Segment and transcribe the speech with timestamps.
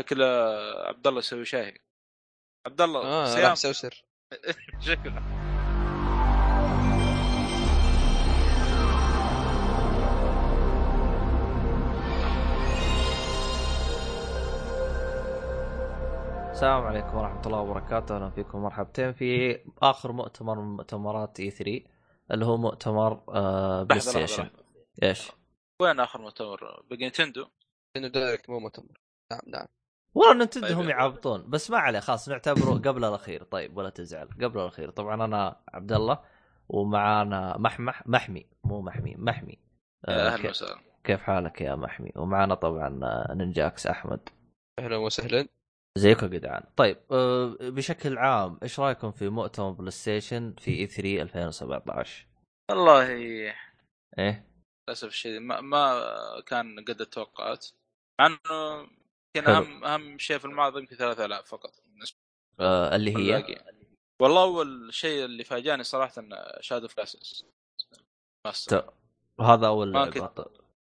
[0.00, 0.26] شكله
[0.88, 1.78] عبد الله يسوي شاهي.
[2.66, 3.52] عبد الله راح صيام.
[3.52, 4.04] أسوي سر.
[4.86, 5.22] شكله
[16.50, 21.84] السلام عليكم ورحمة الله وبركاته، أهلا فيكم مرحبتين في آخر مؤتمر من مؤتمرات E3
[22.30, 24.50] اللي هو مؤتمر آه PlayStation.
[25.02, 25.32] إيش؟
[25.82, 27.46] وين آخر مؤتمر؟ بقى Nintendo
[27.96, 29.00] Direct مو مؤتمر.
[29.32, 29.66] نعم نعم.
[30.14, 30.76] والله Nintendo طيب.
[30.78, 31.50] هم يعبطون.
[31.50, 33.42] بس ما عليه خلاص نعتبره قبل الأخير.
[33.42, 34.28] طيب ولا تزعل.
[34.42, 34.90] قبل الأخير.
[34.90, 36.18] طبعا أنا عبد الله
[36.68, 38.46] ومعانا محمح محمي.
[38.64, 39.58] مو محمي محمي.
[40.08, 40.80] آه أهلا وسهلا.
[41.04, 44.28] كيف حالك يا محمي؟ ومعانا طبعا آه، نينجاكس أحمد.
[44.78, 45.48] أهلا وسهلا.
[45.98, 52.26] زيكم يا جدعان طيب آه بشكل عام إيش رأيكم في مؤتمر PlayStation في E3 2017
[52.70, 53.10] والله
[54.18, 54.46] إيه؟
[54.88, 56.00] للأسف الشديد ما, ما
[56.46, 57.66] كان قد التوقعات.
[58.20, 58.88] مع إنه
[59.36, 59.50] يمكن.
[59.50, 62.18] أهم أهم شيء في المعرض يمكن 3000 فقط بالنسبة
[62.60, 63.44] آه اللي هي؟
[64.22, 66.12] والله أول شيء اللي فاجأني صراحة
[66.60, 67.44] شادو فلاسس
[69.40, 70.10] هذا أول ما.
[70.10, 70.46] كنت-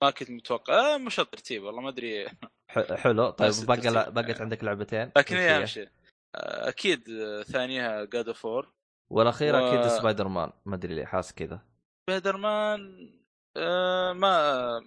[0.04, 0.74] ما كنت متوقع.
[0.96, 2.28] آه مش الترتيب والله ما أدري.
[2.70, 3.30] حلو.
[3.30, 4.14] طيب الترتيب.
[4.14, 5.90] بقت عندك لعبتين؟ لكن هي أهم شيء.
[6.36, 7.04] آه، أكيد
[7.42, 8.74] ثانيها God of War
[9.12, 11.66] والاخير و- أكيد Spider مان ما أدري ليه حاس كذا.
[12.10, 13.10] سبايدر مان
[13.58, 14.82] آه ما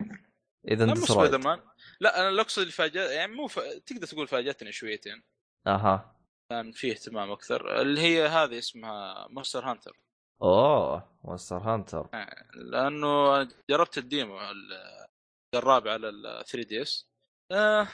[0.69, 1.61] إذا أنت سبايدر مان
[2.01, 3.59] لا أنا اللي أقصد اللي فاجأ يعني مو ف...
[3.59, 5.23] تقدر تقول فاجأتني شويتين.
[5.67, 6.15] أها.
[6.53, 7.81] كان فيه اهتمام أكثر.
[7.81, 10.01] اللي هي هذه اسمها Monster Hunter.
[10.43, 12.09] أوه Monster Hunter.
[12.55, 15.07] لأنه جربت ال demo ال-
[15.55, 17.09] الرابع على ال 3DS.
[17.53, 17.89] آه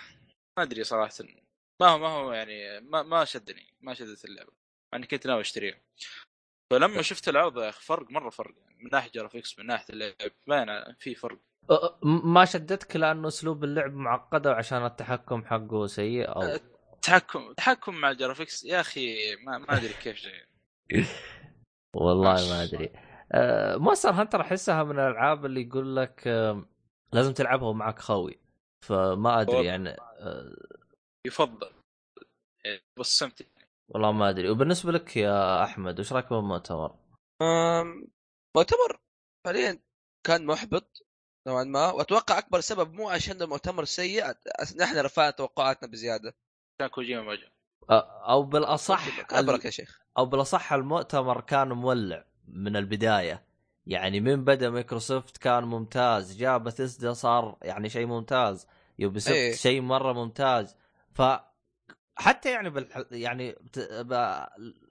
[0.58, 1.12] ما أدري صراحة.
[1.82, 4.52] ما هو ما هو يعني ما ما شدني ما شدت اللعبة.
[4.92, 5.80] مع إني كنت ناوي أشتريها.
[6.72, 8.54] فلما شفت العرض يا أخي فرق مرة فرق.
[8.78, 11.38] من ناحية graphics من ناحية اللعب باين في فرق.
[12.02, 16.60] ما شدتك لأنه أسلوب اللعب معقدة وعشان التحكم حقه سيء أو؟ أه.
[17.02, 18.64] تحكم تحكم مع ال graphics.
[18.64, 20.46] يا أخي ما, ما أدري كيف جاي.
[21.96, 22.92] والله ما أدري.
[23.32, 26.64] أه، Monster Hunter أحسها من الألعاب اللي يقول لك أه،
[27.12, 28.38] لازم تلعبها ومعك خوي.
[28.86, 29.66] فما أدري.
[29.66, 30.56] يعني أه،
[31.26, 31.70] يفضل.
[32.66, 33.44] إيه، استمتع.
[33.88, 34.50] والله ما أدري.
[34.50, 36.94] وبالنسبة لك يا أحمد وش رأيك بالمؤتمر؟
[38.56, 39.00] مؤتمر
[39.44, 39.78] فعليا
[40.26, 41.03] كان محبط.
[41.46, 41.90] نوعا ما.
[41.90, 44.24] وأتوقع أكبر سبب مو عشان المؤتمر سيء
[44.76, 46.34] نحن رفعنا توقعاتنا بزيادة.
[46.78, 47.38] كان كوجيما ما
[48.28, 50.00] أو بالأصح ابرك يا شيخ.
[50.18, 53.44] أو بالأصح المؤتمر كان مولع من البداية.
[53.86, 58.66] يعني من بدأ مايكروسوفت كان ممتاز جاء بثيسدا صار يعني شيء ممتاز
[58.98, 59.54] Ubisoft إيه.
[59.54, 60.76] شيء مرة ممتاز.
[61.14, 61.22] ف
[62.16, 63.02] حتى يعني بالح...
[63.10, 63.78] يعني بت...
[63.78, 64.12] ب...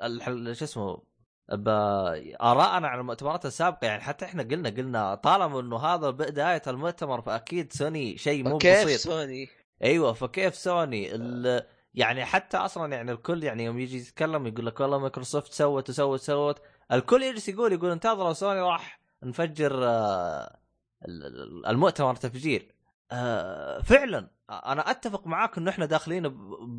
[0.04, 0.26] الح...
[0.54, 1.04] شو اسمه
[1.52, 7.74] بآرائنا على المؤتمرات السابقة يعني حتى إحنا قلنا قلنا طالما إنه هذا بداية المؤتمر فأكيد
[7.74, 9.00] سوني شيء مو كيف بسيط.
[9.00, 9.50] سوني؟
[9.84, 11.64] أيوه فكيف سوني؟ ال...
[11.94, 16.20] يعني حتى أصلا يعني الكل يعني يوم يجي يتكلم يقول لك والله مايكروسوفت سوت وسوت
[16.20, 16.62] سوت
[16.92, 20.58] الكل يجلس يقول يقول انتظروا سوني راح نفجر آه،
[21.06, 22.72] ال- ال- المؤتمر تفجير.
[23.12, 26.24] آه، فعلا أنا أتفق معاك إنه إحنا داخلين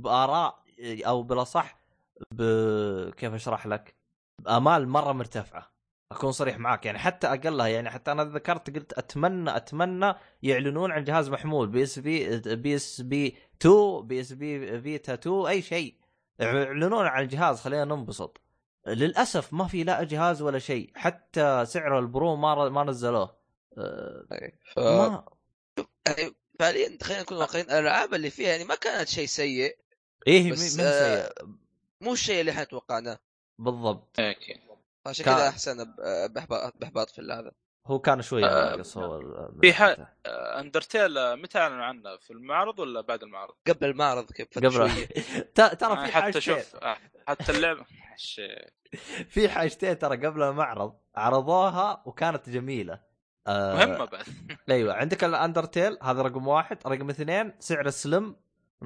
[0.02, 1.76] بآراء أو بالأصح
[2.30, 2.42] ب...
[3.10, 3.94] كيف أشرح لك؟
[4.38, 5.74] بأمال مرة مرتفعة.
[6.12, 6.86] أكون صريح معاك.
[6.86, 11.82] يعني حتى أقلها يعني حتى أنا ذكرت قلت أتمنى أتمنى يعلنون عن جهاز محمول بي
[11.82, 15.98] إس بي بي إس بي 2 بي إس بي فيتا 2 أي شيء.
[16.38, 17.60] يعلنون عن الجهاز.
[17.60, 18.40] خلينا ننبسط.
[18.86, 20.92] للأسف ما في لا جهاز ولا شيء.
[20.94, 23.36] حتى سعر البرو ما ما نزلوه.
[23.78, 24.24] أه،
[24.74, 25.24] ف ما
[26.06, 29.76] يعني فعليا خلينا نكون واقعيين الألعاب اللي فيها يعني ما كانت شيء سيء
[30.26, 31.46] إيه بس، من آه، سيء.
[32.00, 33.18] مو الشيء اللي إحنا توقعناه.
[33.58, 34.20] بالضبط.
[34.20, 34.56] أكيد
[35.06, 37.52] عشان كان- كذا أحسن ب- باحباط بإحباط في هذا
[37.86, 42.16] هو كان شوية آه، ناقص هو ال- في حال- آه، أندرتيل آه، متى اعلنوا عنه؟
[42.16, 44.68] في المعرض ولا بعد المعرض؟ قبل المعرض كيف؟ قبل.
[45.54, 46.96] ترى آه، في حتى شوف آه،
[47.28, 47.84] حتى اللعبة.
[49.32, 53.00] في حاجتين ترى قبل المعرض عرضوها وكانت جميلة.
[53.46, 54.24] آه مهمة بعد
[54.70, 56.78] أيوه عندك ال Undertale هذا رقم واحد.
[56.86, 58.36] رقم اثنين سعر ال Slim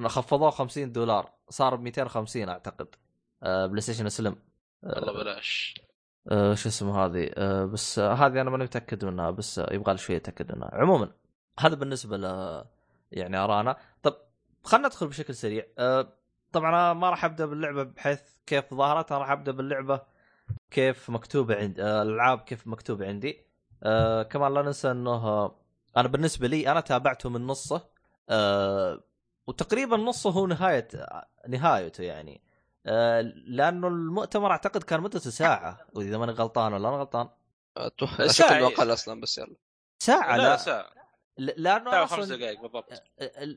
[0.05, 2.87] خفضوه 50 دولار صار ب 250 أعتقد.
[3.43, 4.35] آه PlayStation Slim
[4.83, 5.75] والله بلاش.
[6.31, 9.91] آه شو اسمه هذه؟ آه بس آه هذه أنا ماني متأكد منها بس آه يبغى
[9.93, 10.69] لي شوية اتاكد منها.
[10.73, 11.11] عموما
[11.59, 12.23] هذا بالنسبة ل
[13.11, 13.77] يعني أرانا.
[14.03, 14.17] طب
[14.63, 15.65] خلينا ندخل بشكل سريع.
[15.77, 16.13] آه
[16.51, 19.11] طبعا أنا ما راح أبدأ باللعبة بحيث كيف ظهرت.
[19.11, 20.01] أنا راح أبدأ باللعبة
[20.71, 23.45] كيف مكتوبة عندي آه الألعاب كيف مكتوبة عندي.
[23.83, 25.51] آه كمان لا ننسى إنه
[25.97, 27.89] أنا بالنسبة لي أنا تابعته من نصه.
[28.29, 29.03] آه
[29.47, 30.87] وتقريبا نصه هو نهاية
[31.47, 32.41] نهايته يعني.
[32.85, 37.29] لأنه المؤتمر أعتقد كان مدته ساعة وإذا ماني غلطان ولا أنا غلطان.
[37.77, 38.73] أشوف إنه إيه.
[38.75, 39.55] أقل أصلا بس يلا.
[39.99, 40.85] ساعة لا لا, ساعة.
[41.37, 43.03] ل- لأنه ساعة وخمس أصلا دقائق بالضبط.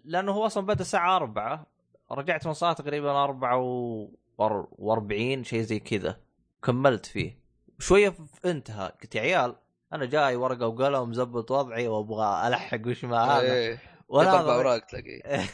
[0.05, 1.67] لأنه هو أصلا بدأ الساعة 4
[2.13, 6.17] رجعت من صلاه تقريبا 44 شيء زي كذا.
[6.65, 7.39] كملت فيه.
[7.79, 8.93] شوية في انتهى.
[9.03, 9.57] قلت يا عيال
[9.93, 13.79] أنا جاي ورقة وقلم مزبط وضعي وأبغى ألحق وش ما هذا إيه.
[14.13, 15.23] ولا أربع هذا- اوراق تلاقيه.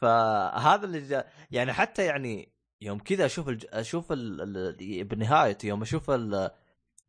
[0.00, 3.66] فهذا اللي جا يعني حتى يعني يوم كذا أشوف الج...
[3.70, 4.56] أشوف ال...
[4.56, 5.04] ال...
[5.04, 6.50] بالنهاية يوم أشوف ال...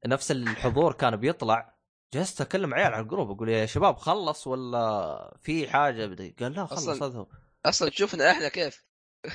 [0.05, 1.75] نفس الحضور كان بيطلع
[2.13, 6.65] جلست أكلم عيال على الجروب أقول يا شباب خلص ولا في حاجة؟ بدي قال لا
[6.65, 7.27] خلص أصلاً- اذهب
[7.65, 8.85] أصلا تشوفنا إحنا كيف؟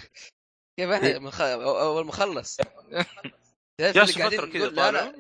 [0.79, 0.95] كيف إيه.
[0.97, 1.41] إحنا مخ...
[1.41, 2.57] أول ما خلص
[3.81, 5.01] جالس فترة كذا نقول لا لا.
[5.01, 5.13] طالع.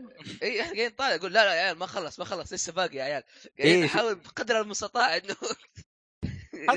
[0.43, 2.97] اي إحنا قاعدين طالع يقول لا لا يا عيال ما خلص ما خلص لسه باقي
[2.97, 3.23] يا عيال.
[3.45, 5.35] إيه، قاعدين شو- نحاول بقدر المستطاع إنه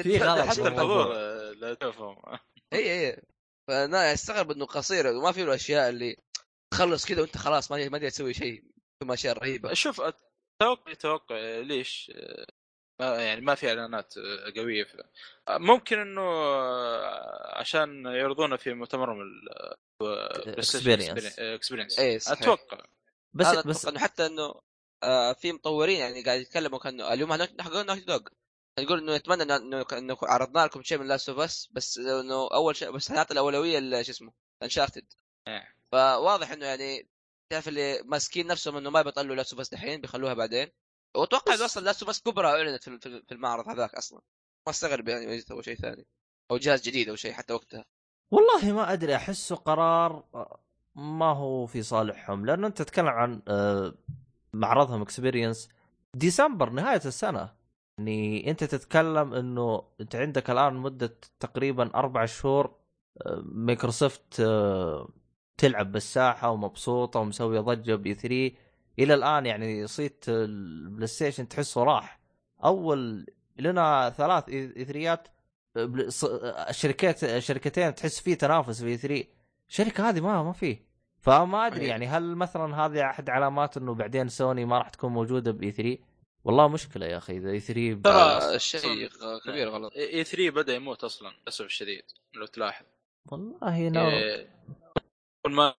[0.04, 0.62] في غلط حتى.
[0.62, 1.14] الحضور
[1.62, 2.16] لا تفهم.
[2.74, 3.22] اي اي
[3.68, 6.18] فأنا استغرب إنه قصير وما في له أشياء اللي
[6.74, 8.64] تخلص كذا وأنت خلاص ما ما ادري تسوي شيء
[9.04, 9.74] ثم أشياء رهيبة.
[9.74, 10.02] شوف
[10.62, 12.12] توقع توقع ليش؟
[13.00, 15.04] ما يعني ما في إعلانات آه، قوية في
[15.50, 19.18] ممكن إنه آه، عشان يرضونا في مؤتمرهم
[20.48, 21.40] Experience.
[21.40, 22.20] Experience إيه،.
[22.28, 22.86] أتوقع.
[23.34, 24.62] بس بس أتوقع إنه حتى إنه
[25.04, 28.20] آه في مطورين يعني قاعد يتكلموا كأنه اليوم حقون نوتي دوغ
[28.80, 32.48] نقول إنه نتمنى إنه- انه إنه عرضنا لكم شيء من لاست اوف اس بس إنه
[32.54, 34.32] أول شيء بس نعطي الأولوية شو اسمه؟
[34.64, 35.14] انشارتد
[35.48, 35.76] إيه.
[35.92, 37.10] فواضح إنه يعني
[37.50, 40.72] تعرف اللي ماسكين نفسهم إنه ما بيطلعوا لاست اوف اس دحين بيخلوها بعدين.
[41.16, 44.22] وأتوقع انه أصلا لاست اوف اس كبرى أعلنت في المعرض هذاك أصلا.
[44.68, 46.06] ما استغرب يعني سووا شيء ثاني.
[46.52, 47.86] أو جهاز جديد أو شيء حتى وقتها.
[48.32, 50.24] والله ما أدري أحسه قرار
[50.96, 52.46] ما هو في صالحهم.
[52.46, 53.94] لأنه أنت تتكلم عن آه،
[54.54, 55.70] معرضهم Experience
[56.16, 57.54] ديسمبر نهاية السنة.
[57.98, 62.76] يعني أنت تتكلم إنه أنت عندك الآن مدة تقريبا أربع شهور
[63.26, 65.10] آه، مايكروسوفت آه،
[65.58, 68.52] تلعب بالساحة ومبسوطة ومسوية ضجة باي 3
[69.00, 72.20] إلى الآن يعني صيت البلاي ستيشن تحسه راح.
[72.64, 73.26] أول
[73.58, 74.44] لنا ثلاث
[74.78, 75.28] اثريات
[76.70, 79.24] الشركات الشركتين تحس في تنافس في 3
[79.70, 80.90] الشركة هذه ما ما فيه.
[81.22, 81.88] فما أدري أي.
[81.88, 85.98] يعني هل مثلا هذه أحد علامات إنه بعدين سوني ما راح تكون موجودة باي 3
[86.44, 89.10] والله مشكلة يا أخي إذا اي 3 ب- ترى شيء
[89.46, 89.94] كبير غلط.
[89.96, 92.04] اي 3 بدأ يموت أصلا للأسف الشديد
[92.34, 92.86] لو تلاحظ.
[93.32, 94.10] والله نو.
[94.10, 94.50] إيه،
[95.46, 95.74] كل ما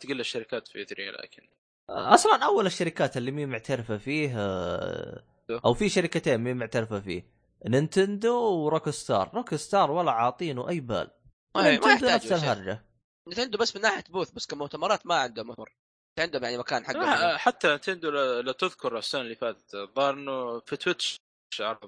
[0.00, 1.42] تقل الشركات في 3 لكن
[1.90, 5.24] أصلا اول الشركات اللي مين معترفه فيه آه،
[5.64, 7.26] أو في شركتين مين معترفه فيه
[7.66, 11.10] نينتندو وروك ستار روك ستار ولا عاطينه اي بال
[11.56, 12.84] ما نينتندو نفس الهرجه
[13.28, 15.72] نتندو بس من ناحيه بوث بس كمؤتمرات ما عندهم مؤتمر
[16.18, 20.60] عندهم يعني مكان حقهم آه، حتى نتندو ل- لو تذكر السنة اللي فاتت الظاهر انه
[20.60, 21.16] في تويتش
[21.60, 21.78] عرض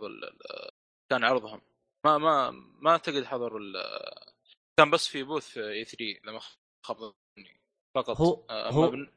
[1.10, 1.60] كان عرضهم
[2.06, 2.50] ما ما
[2.80, 4.24] ما اعتقد حضروا ال-
[4.78, 6.40] كان بس في بوث في اي 3 لما
[6.86, 7.60] خبرني
[7.96, 9.10] فقط هو- آه، هو- بن-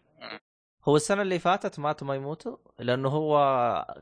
[0.86, 3.36] هو السنة اللي فاتت ماتوا ما يموتوا لأنه هو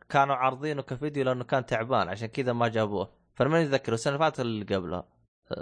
[0.10, 3.10] كانوا عارضينه كفيديو لأنه كان تعبان عشان كذا ما جابوه.
[3.36, 5.08] فمن يتذكر السنة اللي فاتت اللي قبلها.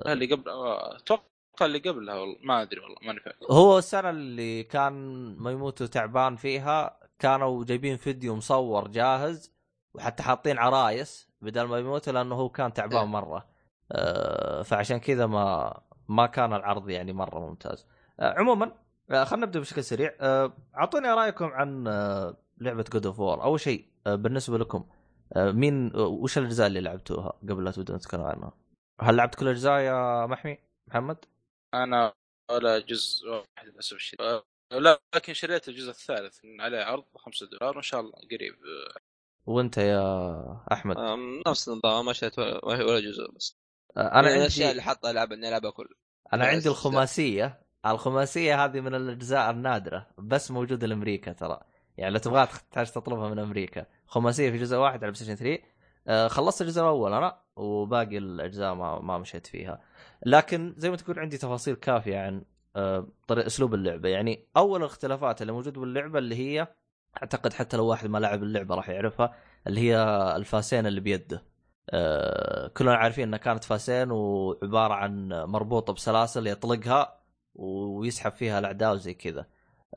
[0.07, 1.23] اللي قبل آه، أتوقع
[1.61, 3.45] اللي قبلها والله ما أدري والله ماني فاكر.
[3.51, 4.93] هو السنة اللي كان
[5.37, 9.53] مياموتو تعبان فيها كانوا جايبين فيديو مصور جاهز
[9.93, 12.73] وحتى حاطين عرايس بدل مياموتو لأنه هو كان إيه.
[12.73, 13.47] تعبان مرة.
[13.91, 17.87] آه، فعشان كذا ما ما كان العرض يعني مرة ممتاز.
[18.19, 18.71] آه، عموما
[19.11, 20.15] خلينا نبدأ بشكل سريع.
[20.21, 24.89] آه، أعطوني رأيكم عن آه، لعبة God of War أول شيء آه، بالنسبة لكم
[25.33, 28.51] آه، مين آه، وش الأجزاء اللي لعبتوها قبل لا تبدون نتكلم عنها؟
[29.01, 30.57] هل لعبت كل الاجزاء يا محمي؟
[30.87, 31.17] محمد؟
[31.73, 32.13] أنا
[32.51, 34.21] ولا جزء واحد للأسف الشديد.
[34.21, 38.53] آه، لا لكن شريت الجزء الثالث من عليه عرض 5 دولار وإن شاء الله قريب.
[38.53, 38.99] آه،
[39.45, 40.95] وأنت يا أحمد؟
[41.47, 43.57] نفس النظام ما شريت ولا جزء بس.
[43.97, 45.89] أنا من الأشياء عندي اللي حاطها العب إني ألعبها كل
[46.33, 46.69] أنا عندي.
[46.69, 47.66] الخماسية.
[47.85, 51.59] الخماسية هذه من الأجزاء النادرة بس موجودة لأمريكا ترى.
[51.97, 53.85] يعني لو تبغاها تحتاج تطلبها من أمريكا.
[54.07, 55.63] خماسية في جزء واحد على بلاي ستيشن 3
[56.07, 59.81] آه، خلصت الجزء الأول أنا وباقي الأجزاء ما ما مشيت فيها.
[60.25, 62.43] لكن زي ما تقول عندي تفاصيل كافية عن
[62.75, 64.09] آه، طريق أسلوب اللعبة.
[64.09, 66.67] يعني أول الاختلافات اللي موجودة باللعبة اللي هي
[67.21, 69.35] أعتقد حتى لو واحد ما لعب اللعبة راح يعرفها
[69.67, 69.97] اللي هي
[70.35, 71.43] الفاسين اللي بيده.
[71.89, 77.17] آه، كلنا عارفين إنها كانت فاسين وعبارة عن مربوطة بسلاسل يطلقها.
[77.57, 79.45] ويسحب فيها الأعداء وزي كذا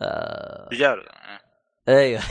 [0.02, 1.40] آه، رجال آه.
[1.88, 2.22] أيوه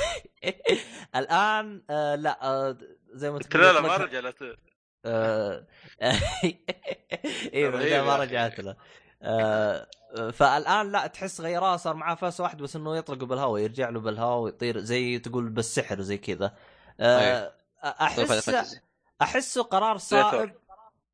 [1.16, 2.78] الآن آه لا آه
[3.14, 4.36] زي ما تقول لا ما يطلقها- رجعت
[5.06, 5.66] آه،
[7.54, 8.16] أيوه ما.
[8.16, 8.76] رجعت له
[9.22, 9.88] آه،
[10.34, 14.40] فالآن لا تحس غيرها صار معاه فاس واحد بس إنه يطلق بالهواء يرجع له بالهواء
[14.40, 16.54] ويطير زي تقول بالسحر زي كذا
[17.00, 17.50] آه، أيوه.
[17.50, 18.78] Final أحس Fantasy.
[19.22, 20.54] احسه قرار صائب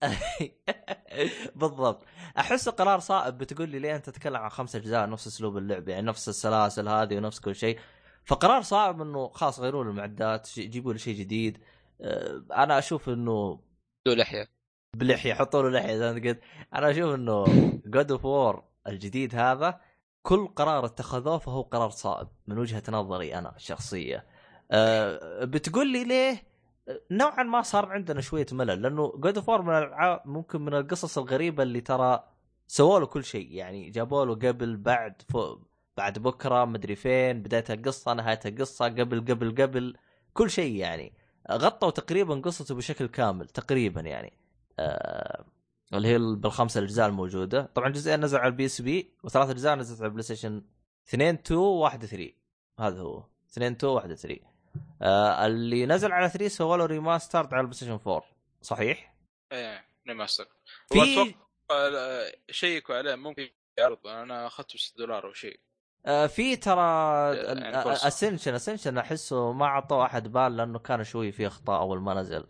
[1.56, 2.06] بالضبط.
[2.38, 6.08] احسه قرار صائب بتقول لي ليه أنت تتكلم عن خمس أجزاء نفس أسلوب اللعب يعني
[6.08, 7.80] نفس السلاسل هذه ونفس كل شيء.
[8.26, 11.58] فقرار صائب إنه خلاص غيروا له المعدات جيبوا له شيء جديد.
[12.02, 13.60] آه، أنا أشوف إنه
[14.08, 14.48] ذو لحية.
[14.96, 16.40] بلحية يحطوا له لحية زي ما قلت.
[16.74, 17.46] أنا أشوف إنه
[17.86, 19.82] God of War الجديد هذا
[20.26, 24.26] كل قرار اتخذوه فهو قرار صائب من وجهة نظري أنا الشخصيه
[24.72, 26.44] أه بتقول لي ليه
[27.12, 29.90] نوعا ما صار عندنا شوية ملل لأنه God of من
[30.26, 32.24] ممكن من القصص الغريبة اللي ترى
[32.68, 33.52] سووا له كل شيء.
[33.52, 35.62] يعني جابوا له قبل بعد فوق
[35.98, 39.98] بعد بكرة مدري فين بداية القصة نهاية القصة قبل قبل قبل
[40.34, 41.14] كل شيء يعني.
[41.52, 44.38] غطوا تقريبا قصته بشكل كامل تقريبا يعني.
[44.80, 45.46] آه
[45.94, 47.72] اللي هي بالخمسة الأجزاء الموجودة.
[47.76, 50.62] طبعا جزئين نزل على البي إس بي وثلاث أجزاء نزلت على البلاي ستيشن
[51.08, 52.32] 2 2 1 3
[52.80, 53.24] هذا هو.
[53.52, 54.55] 2 2 1 3
[55.02, 58.24] آه اللي نزل على 3 سووا له remastered على البلاي ستيشن 4
[58.62, 59.16] صحيح؟
[59.52, 60.48] إيه remaster
[60.94, 61.36] في-
[61.72, 65.60] آه، شيكوا عليه ممكن يعرض أنا أخذته 6 دولار أو شيء
[66.06, 66.82] آه في ترى
[67.38, 68.08] يعني فرصة.
[68.08, 72.48] Ascension Ascension أحسه ما عطوا أحد بال لأنه كان شوي في أخطاء أول ما نزل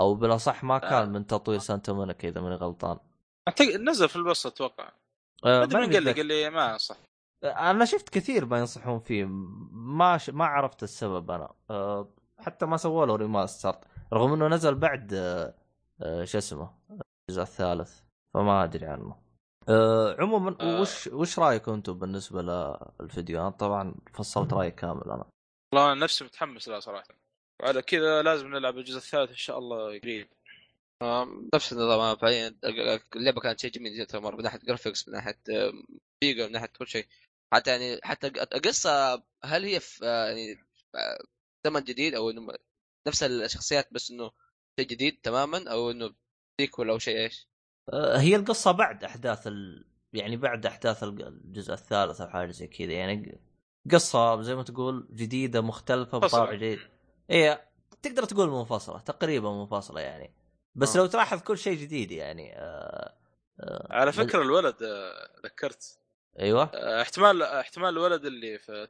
[0.00, 1.04] أو بالاصح ما كان آه.
[1.04, 2.98] من تطوير سانتا مونيكا إذا ماني غلطان
[3.50, 4.92] أعتقد- نزل في الوسط أتوقع
[5.44, 6.12] آه، ما قال لي.
[6.12, 6.96] قال لي ما صح
[7.44, 9.24] أنا شفت كثير ما ينصحون فيه.
[9.70, 10.30] ما ش...
[10.30, 11.54] ما عرفت السبب أنا.
[11.70, 13.76] أه حتى ما سووا له ريماستر
[14.12, 15.54] رغم إنه نزل بعد أه
[16.02, 16.74] أه شو اسمه
[17.30, 18.00] الجزء الثالث.
[18.34, 19.16] فما أدري عنه.
[19.68, 20.80] أه عموما.
[20.80, 25.24] وش وش رايكم أنتم بالنسبة للفيديو؟ أنا طبعا فصلت رأيي كامل أنا.
[25.72, 27.14] والله أنا نفسي متحمس له صراحة.
[27.62, 30.28] وعلى كذا لازم نلعب الجزء الثالث إن شاء الله قريب.
[31.54, 32.16] نفس النظام.
[32.16, 32.54] فعليا
[33.16, 35.38] اللعبة كانت شيء جميل جدا مرة من ناحية graphics من ناحية
[36.20, 37.06] فيجا من ناحية كل شيء.
[37.54, 40.52] حتى يعني حتى القصة هل هي في آه، يعني
[40.94, 41.18] آه،
[41.66, 42.52] زمن جديد أو إنه
[43.08, 44.30] نفس الشخصيات بس إنه
[44.80, 46.14] شيء جديد تماما أو إنه
[46.60, 47.48] sequel أو شيء إيش؟
[47.92, 49.84] أه هي القصة بعد أحداث ال...
[50.12, 53.40] يعني بعد أحداث الج- الجزء الثالث أو حاجة زي كذا يعني
[53.92, 56.18] قصة زي ما تقول جديدة مختلفة.
[56.18, 56.78] بطابع جديد
[57.30, 57.70] إيه
[58.02, 60.34] تقدر تقول منفصلة تقريبا منفصلة يعني
[60.74, 61.00] بس آه.
[61.00, 63.14] لو تلاحظ كل شيء جديد يعني آه
[63.60, 65.98] آه على فكرة الولد آه، ذكرت
[66.40, 66.70] أيوه.
[66.74, 68.86] آه، احتمال احتمال الولد اللي في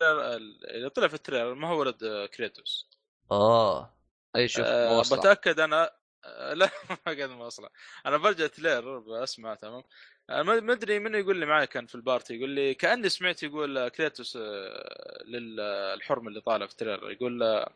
[0.74, 2.88] اللي طلع في التريلر ما هو ولد آه، كريتوس
[3.32, 3.94] اوه
[4.36, 5.02] أي شوف أه.
[5.16, 5.90] بتأكد أنا
[6.24, 6.70] آه، لا
[7.06, 7.68] ما قد مواصله
[8.06, 9.82] أنا برجع تريلر بسمع تمام.
[10.30, 13.42] آه، ما ما أدري منو يقول لي معي كان في البارتي يقول لي كأني سمعت
[13.42, 17.10] يقول آه، كريتوس آه، للحرم اللي طالع في التريلر.
[17.10, 17.72] يقول آه،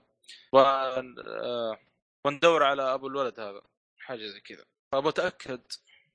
[0.55, 1.79] آه،
[2.25, 3.63] وندور على أبو الولد هذا
[3.99, 4.65] حاجة زي كذا.
[4.95, 5.01] آه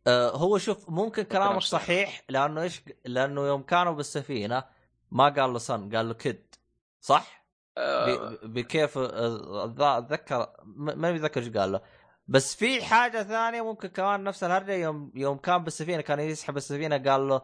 [0.07, 1.61] هو شوف ممكن كلامك.
[1.61, 4.63] صحيح لأنه إيش لأنه يوم كانوا بالسفينة
[5.11, 6.43] ما قال له son قال له kid
[7.01, 7.43] صح؟
[7.77, 11.81] آه، ب- بكيف آه، اتذكر م- ما بتذكر إيش قال له
[12.27, 16.97] بس في حاجة ثانية ممكن كمان نفس الهرجة يوم يوم كان بالسفينة كان يسحب السفينة
[17.11, 17.41] قال له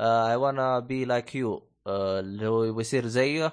[0.00, 3.52] I wanna be like you اللي هو يبغى يصير زيه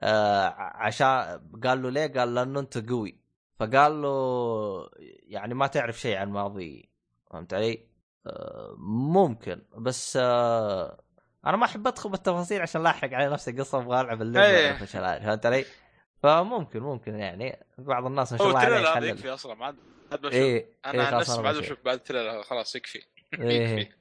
[0.00, 3.18] آه، عشان قال له ليه؟ قال لأنه أنت قوي
[3.58, 4.90] فقال له
[5.22, 6.88] يعني ما تعرف شيء عن ماضي
[7.30, 7.87] فهمت علي؟
[9.12, 11.00] ممكن بس آه،
[11.46, 14.72] أنا ما أحب أدخل بالتفاصيل عشان لا احرق على نفسي القصة أبغى ألعب اللعبة إيه.
[14.72, 15.64] فهمت علي؟
[16.22, 19.80] فممكن ممكن يعني بعض الناس ما شاء الله عليه يكفي أصلا ما عاد ما
[20.12, 21.78] عاد بشوف إيه أنا إيه، عن نفسي أنا ما عاد بشوف.
[21.84, 23.02] بعد ال trailer خلاص يكفي
[23.40, 23.98] إيه.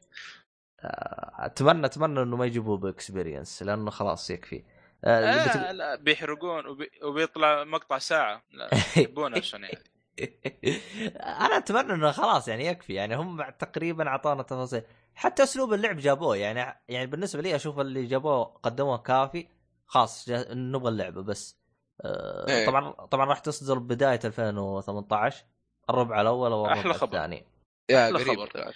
[0.81, 4.63] آه، أتمنى أتمنى إنه ما يجيبوه ب experience لأنه خلاص يكفي
[5.05, 6.91] آه، اللي بت- آه لا بيحرقون وبي...
[7.03, 8.69] وبيطلع مقطع ساعة لا
[9.37, 9.77] عشان يعني
[11.45, 14.81] أنا أتمنى إنه خلاص يعني يكفي يعني هم تقريبا اعطونا تفاصيل.
[15.15, 19.47] حتى أسلوب اللعب جابوه يعني يعني بالنسبة لي أشوف اللي جابوه قدموه كافي
[19.85, 21.57] خلاص نبغى اللعبه بس.
[22.05, 22.65] آه إيه.
[22.67, 25.45] طبعا طبعا راح تصدر بداية 2018
[25.89, 27.17] الربع الأول أو أحلى الربع خبر.
[27.17, 27.45] الثاني.
[27.89, 28.39] يا أحلى قريب.
[28.49, 28.73] خبر.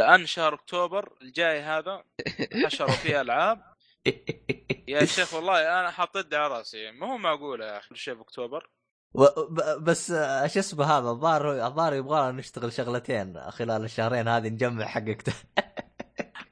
[0.00, 2.04] لأن شهر أكتوبر الجاي هذا
[2.64, 3.62] حشروا فيه ألعاب.
[4.88, 6.90] يا شيخ والله أنا حاط يدي على رأسي.
[6.90, 8.70] ما هو معقولة يا أخي شيء في اكتوبر
[9.14, 14.48] و- ب- بس آه، شو اسمه هذا الظاهر الظاهر يبغى نشتغل شغلتين خلال الشهرين هذه
[14.48, 15.22] نجمع حقك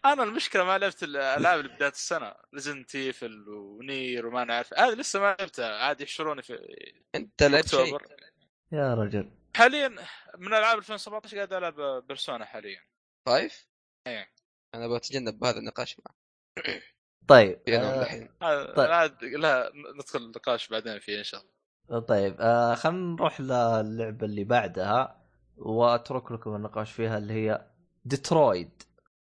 [0.04, 2.34] أنا المشكلة ما لعبت الالعاب اللي بدايه السنة.
[2.54, 4.74] Resident Evil و Nier وما نعرف.
[4.74, 5.78] هذه لسه ما لعبتها.
[5.78, 6.58] عاد يحشروني في
[7.14, 7.72] أنت لعبت
[8.72, 9.30] يا رجل.
[9.56, 9.88] حاليا
[10.38, 11.74] من ألعاب 2017 قاعد ألعب
[12.06, 12.80] Persona حاليا.
[13.26, 13.66] five؟
[14.06, 14.30] إيه.
[14.74, 16.14] أنا بتجنب هذا النقاش معك.
[17.28, 18.02] طيب آه،
[18.42, 18.88] هذا- طيب.
[18.88, 21.52] لا لا ندخل النقاش بعدين فيه إن شاء الله.
[22.08, 25.16] طيب آه خلينا نروح للعبة اللي بعدها
[25.56, 27.66] وأترك لكم النقاش فيها اللي هي
[28.04, 28.70] Detroit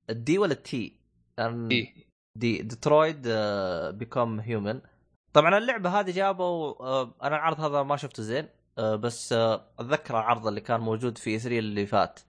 [0.10, 1.00] ال D ولا ال T؟
[1.40, 2.08] D.
[2.36, 3.28] D Detroit
[3.90, 4.82] Become Human
[5.34, 10.18] طبعا اللعبة هذه جابوا آه أنا العرض هذا ما شفته زين آه بس آه أتذكر
[10.20, 12.20] العرض اللي كان موجود في E3 اللي فات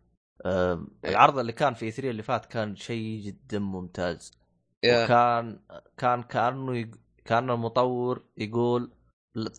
[0.44, 1.10] آه إيه.
[1.10, 4.38] العرض اللي كان في E3 اللي فات كان شيء جدا ممتاز
[4.82, 5.60] يا وكان
[5.96, 6.90] كان كأنه يق...
[7.24, 8.92] كان المطور يقول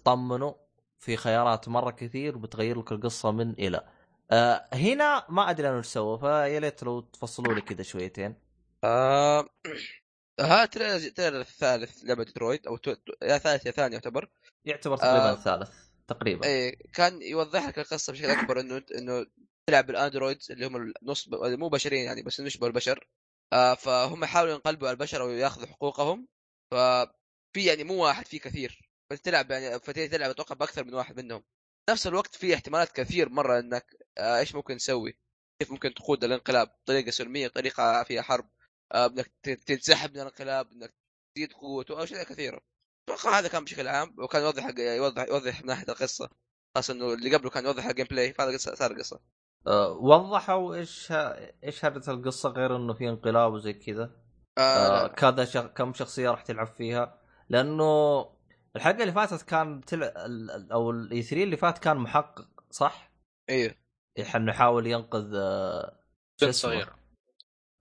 [0.05, 0.53] طمنوا
[0.99, 3.87] في خيارات مرة كثير وبتغير لك القصة من إلى.
[4.31, 8.35] آه هنا ما أدري أنا وش سووا فيا ليت لو تفصلوا لي كذا شويتين.
[8.83, 9.49] آه...
[10.39, 12.95] ها trailer الثالث لعبة ديترويت أو تو...
[13.21, 14.29] يا ثالث يا ثاني يعتبر.
[14.65, 15.69] يعتبر تقريبا آه، الثالث
[16.07, 16.45] تقريبا.
[16.45, 19.25] اي كان يوضح لك القصة بشكل أكبر إنه إنه
[19.67, 23.07] تلعب بالاندرويدز اللي هم النص مو بشريين يعني بس يشبهوا البشر
[23.53, 26.27] آه فهم يحاولوا ينقلبوا على البشر أو ياخذوا حقوقهم.
[26.71, 28.86] ففي يعني مو واحد في كثير.
[29.09, 31.43] فتلعب يعني فتلعب أتوقع بأكثر من واحد منهم.
[31.89, 33.85] نفس الوقت في احتمالات كثير مرة إنك
[34.17, 35.17] آه إيش ممكن تسوي؟
[35.61, 38.49] كيف ممكن تقود الانقلاب؟ بطريقه سلمية بطريقه فيها حرب
[38.93, 40.93] آه انك ت- تنسحب من الانقلاب انك
[41.35, 42.61] تزيد قوته اشياء كثيره
[43.09, 46.29] أتوقع هذا كان بشكل عام وكان يوضح يوضح يوضح من ناحية القصة.
[46.75, 49.19] خاصة إنه اللي قبله كان يوضح ال gameplay فهذا قصة صار قصة.
[49.67, 51.07] آه وضحوا إيش
[51.63, 54.11] إيش هرجه القصة غير إنه في انقلاب وزي كذا؟
[54.57, 55.07] آه آه.
[55.07, 55.65] كذا شخ...
[55.65, 58.23] كم شخصية راح تلعب فيها؟ لأنه
[58.75, 60.03] الحلقة اللي فاتت كان تل...
[60.71, 63.11] أو ال E3 اللي فات كان محقق صح؟
[63.49, 63.75] أيوه
[64.35, 65.99] انه يحاول ينقذ آه،
[66.41, 66.95] بنت اسمه؟ صغيره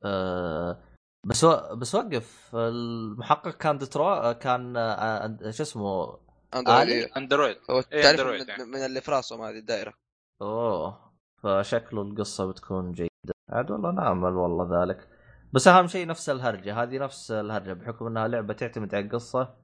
[0.05, 0.83] آه
[1.27, 1.77] بس و...
[1.77, 2.51] بس وقف.
[2.55, 6.19] المحقق كان ديترو كان آه آه، شو اسمه؟
[6.55, 7.57] أندرويد؟ أيوه أندرويد.
[7.71, 8.65] هو إيه، تعرف أندرويد من, يعني.
[8.65, 9.95] من اللي في راسهم هذه الدائرة.
[10.43, 11.13] أوه.
[11.43, 13.11] فشكله القصة بتكون جيدة.
[13.51, 15.09] عاد والله نامل والله ذلك.
[15.53, 16.83] بس أهم شيء نفس الهرجة.
[16.83, 19.55] هذه نفس الهرجة بحكم إنها لعبة تعتمد على القصة.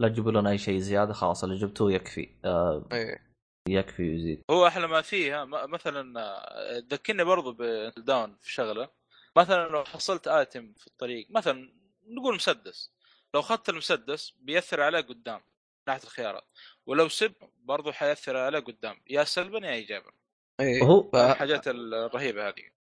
[0.00, 2.28] لا تجيبوا لنا أي شيء زيادة خلاص اللي جبتوه يكفي.
[2.44, 3.18] آه أيوه
[3.68, 4.42] يكفي ويزيد.
[4.50, 8.88] هو أحلى ما فيها م- مثلا آه، ذكرني برضو بالداون في شغلة.
[9.36, 11.72] مثلا لو حصلت آيتم في الطريق مثلا
[12.06, 12.92] نقول مسدس.
[13.34, 15.40] لو اخذت المسدس بيأثر عليه قدام
[15.88, 16.44] ناحية الخيارات.
[16.86, 17.32] ولو سب
[17.64, 20.10] برضو حيأثر عليه قدام يا سلبا يا ايجابا.
[20.60, 21.10] أيوه هو.
[21.14, 22.79] الحاجات الرهيبة هذه.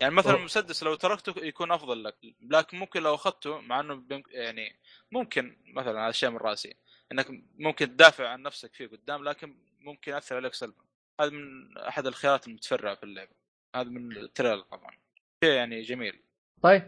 [0.00, 4.76] يعني مثلا المسدس لو تركته يكون أفضل لك لكن ممكن لو أخذته مع إنه يعني
[5.12, 6.76] ممكن مثلا هذا شيء من رأسي
[7.12, 7.26] إنك
[7.58, 10.84] ممكن تدافع عن نفسك فيه قدام لكن ممكن يأثر عليك سلبا.
[11.20, 13.30] هذا من أحد الخيارات المتفرعة في اللعبه
[13.76, 14.90] هذا من ال trailer طبعا.
[15.44, 16.22] شيء يعني جميل.
[16.62, 16.82] طيب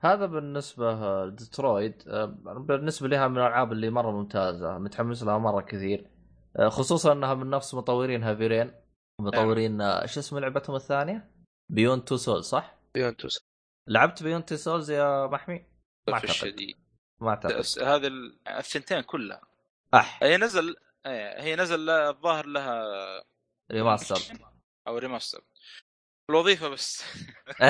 [0.00, 2.02] هذا بالنسبة لديترويد
[2.44, 6.10] بالنسبة لها من الألعاب اللي مرة ممتازة متحمس لها مرة كثير.
[6.56, 8.72] آه، خصوصا إنها من نفس مطورين Heavy Rain.
[9.20, 11.37] مطورين آه، شو اسم لعبتهم الثانية؟
[11.68, 13.40] Beyond Two Souls صح؟ Beyond Two Souls
[13.88, 15.66] لعبت Beyond Two Souls يا محمي؟
[16.08, 16.28] ما أعتقد.
[16.28, 16.76] الشديد.
[17.20, 18.04] ما أعتقد.
[18.04, 19.40] ال- الثنتين كلها.
[19.94, 20.22] أح.
[20.22, 20.76] هي نزل
[21.06, 22.82] إيه، هي نزل لها- الظاهر لها
[23.72, 24.16] remaster
[24.88, 25.44] أو remaster
[26.30, 27.04] الوظيفة بس.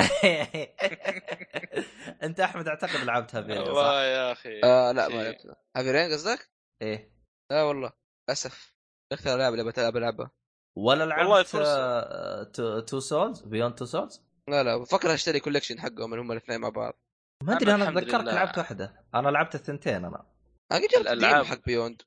[2.23, 4.61] أنت أحمد أعتقد لعبت Heavy Rain صح؟ والله يا أخي.
[4.65, 5.23] آه لا ما شيء.
[5.23, 5.57] لعبتها.
[5.77, 6.51] Heavy Rain قصدك؟
[6.83, 7.13] إيه.
[7.51, 7.93] لا والله
[8.29, 8.75] للاسف
[9.13, 10.31] أكثر العاب اللي بتلعب العبها
[10.79, 11.23] ولا لعبت.
[11.55, 16.33] آه، Two, Two Souls Beyond Two Souls؟ لا لا بفكر أشتري collection حقهم اللي هم
[16.33, 16.95] الاثنين مع بعض
[17.43, 18.25] ما أدري أنا أنا أتذكرك.
[18.25, 20.27] لعبت واحدة أنا لعبت الثنتين أنا.
[20.73, 22.03] ال demo حق Beyond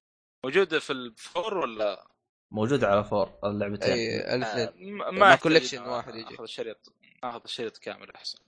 [0.46, 2.08] موجودة في ال four ولا
[2.54, 5.34] موجودة على four اللعبتين اي الاثنين آه، ما
[5.78, 6.36] إنه واحد يجي.
[6.36, 8.40] أخذ الشريط أخذ الشريط كامل أحسن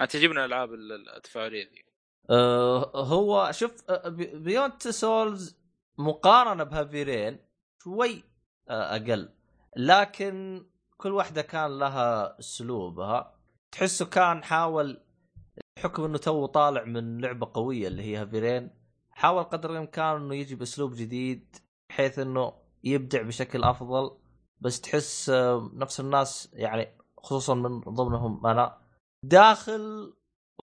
[0.00, 1.84] انت تجيبنا الالعاب ال- التفاعلية ذي
[2.30, 3.90] آه هو شوف
[4.34, 5.56] Beyond Two Souls
[5.98, 7.38] مقارنة ب Heavy Rain
[7.84, 8.35] شوي آه
[8.68, 9.28] أقل.
[9.76, 13.34] لكن كل واحدة كان لها أسلوبها.
[13.72, 15.00] تحسه كان حاول
[15.76, 18.70] بحكم إنه تو طالع من لعبة قوية اللي هي Heavy Rain
[19.10, 21.56] حاول قدر الإمكان إنه يجي بأسلوب جديد
[21.88, 22.52] بحيث إنه
[22.84, 24.10] يبدع بشكل أفضل.
[24.60, 28.78] بس تحس آه، نفس الناس يعني خصوصا من ضمنهم أنا
[29.22, 30.14] داخل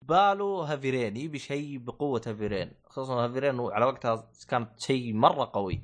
[0.02, 5.14] باله Heavy Rain يبي شيء بقوة Heavy Rain خصوصا Heavy Rain على وقتها كانت شيء
[5.14, 5.82] مرة قوي.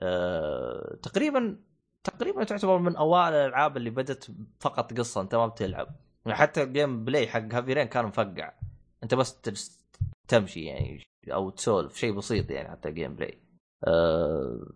[0.00, 1.56] أه تقريبا
[2.04, 4.30] تقريبا تعتبر من أوائل الألعاب اللي بدت
[4.60, 5.88] فقط قصة أنت ما بتلعب.
[6.26, 8.52] يعني حتى ال gameplay حق Heavy Rain كان مفقع.
[9.02, 9.40] أنت بس
[10.28, 13.38] تمشي يعني أو تسولف شيء بسيط يعني حتى ال gameplay
[13.86, 14.66] أه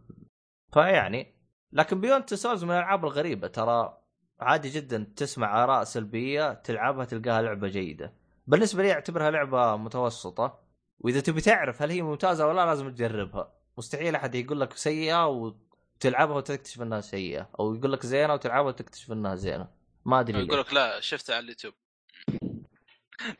[0.73, 1.35] فيعني
[1.73, 4.01] لكن Beyond Souls من الألعاب الغريبة ترى
[4.41, 8.13] عادي جدا تسمع آراء سلبية تلعبها تلقاها لعبة جيدة.
[8.47, 10.59] بالنسبة لي أعتبرها لعبة متوسطة
[10.99, 13.60] وإذا تبي تعرف هل هي ممتازة ولا لا لازم تجربها.
[13.81, 19.13] مستحيل أحد يقول لك سيئة وتلعبها وتكتشف إنها سيئة أو يقول لك زينة وتلعبها وتكتشف
[19.13, 19.69] إنها زينة.
[20.05, 21.75] ما أدري يقول لك لا شفتها على اليوتيوب.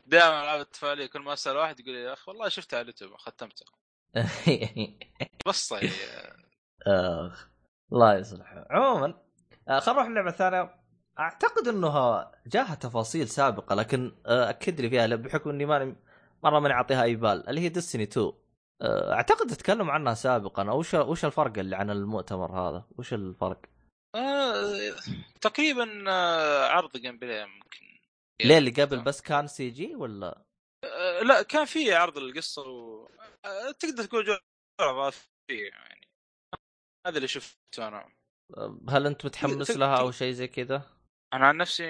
[0.07, 3.15] دائما ألعاب التفاعلية كل ما أسأل واحد يقول لي يا أخي والله شفتها على اليوتيوب
[3.15, 3.65] ختمتها
[5.47, 5.91] بس طيب.
[6.87, 7.49] أخ
[7.93, 9.21] الله يصلح عموما
[9.69, 10.75] آه، خلينا نروح اللعبه الثانية.
[11.19, 15.95] أعتقد إنها جاها تفاصيل سابقة لكن آه، أكد لي فيها بحكم إني ماني
[16.43, 18.40] مرة ماني أعطيها أي بال اللي هي Destiny 2 آه،
[18.83, 23.61] أعتقد تكلم عنها سابقا أو وش وش الفرق اللي عن المؤتمر هذا؟ وش الفرق؟
[24.15, 24.95] آه
[25.41, 27.99] تقريبا آه، عرض gameplay ممكن
[28.41, 30.43] ليه اللي قبل بس كان CG ولا؟
[30.85, 33.07] آه، لا كان في عرض القصة و...
[33.45, 34.37] آه، تقدر تقول جو
[34.81, 36.07] اضافيه يعني
[37.07, 38.09] هذا اللي شفته أنا
[38.89, 40.83] هل أنت متحمس لها أو شيء زي كذا؟
[41.33, 41.83] أنا عن نفسي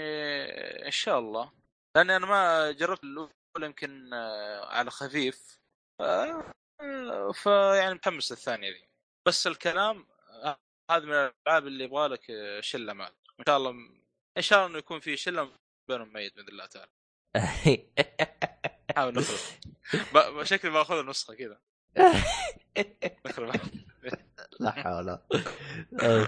[0.85, 1.51] إن شاء الله
[1.97, 3.29] لأني أنا ما جربت الأولى
[3.61, 5.59] يمكن آه، على خفيف
[6.01, 6.51] آه، آه،
[7.33, 8.87] فيعني متحمس للثانية ذي.
[9.27, 10.07] بس الكلام
[10.43, 10.59] آه،
[10.91, 13.11] هذا من الألعاب اللي يبغى لك آه، شلة مال.
[13.39, 13.71] إن شاء الله
[14.37, 15.51] إن شاء الله إنه يكون في شلة
[15.87, 16.91] بينهم ميت بإذن الله تعالى.
[18.91, 19.51] نحاول نخلص.
[20.13, 21.61] ب- شكلي باخذ النسخة كذا.
[23.25, 23.51] نخرب
[24.59, 25.19] لا حول.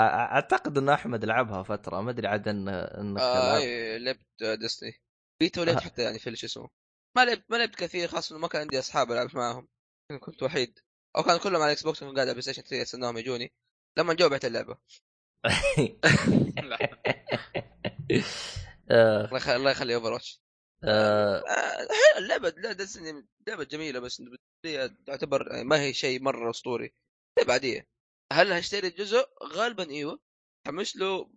[0.00, 2.00] أعتقد إن أحمد لعبها فترة.
[2.00, 5.00] ما أدري عاد إن انك آه لعبت Destiny
[5.40, 5.84] beta ولعبت آه.
[5.84, 6.79] حتى يعني في شو اسمه.
[7.16, 9.68] ما لعبت ما لعبت كثير خاصة إنه ما كان عندي أصحاب العب معاهم.
[10.20, 10.78] كنت وحيد.
[11.16, 13.52] أو كانوا كلهم على ال Xbox وكنت قاعد على PlayStation 3 استناهم يجوني.
[13.98, 14.78] لما جو بعت اللعبة.
[16.70, 16.78] لا.
[18.90, 20.40] آه، الله يخلي الله يخلي Overwatch
[20.84, 21.44] آه،
[22.18, 22.76] اللعبه لا
[23.46, 24.22] لعبة جميلة بس
[25.06, 26.94] تعتبر ما هي شيء مرة أسطوري.
[27.38, 27.88] لعبة عادية.
[28.32, 30.20] هل هشتري الجزء؟ غالبا إيوه.
[30.66, 31.30] حمس له؟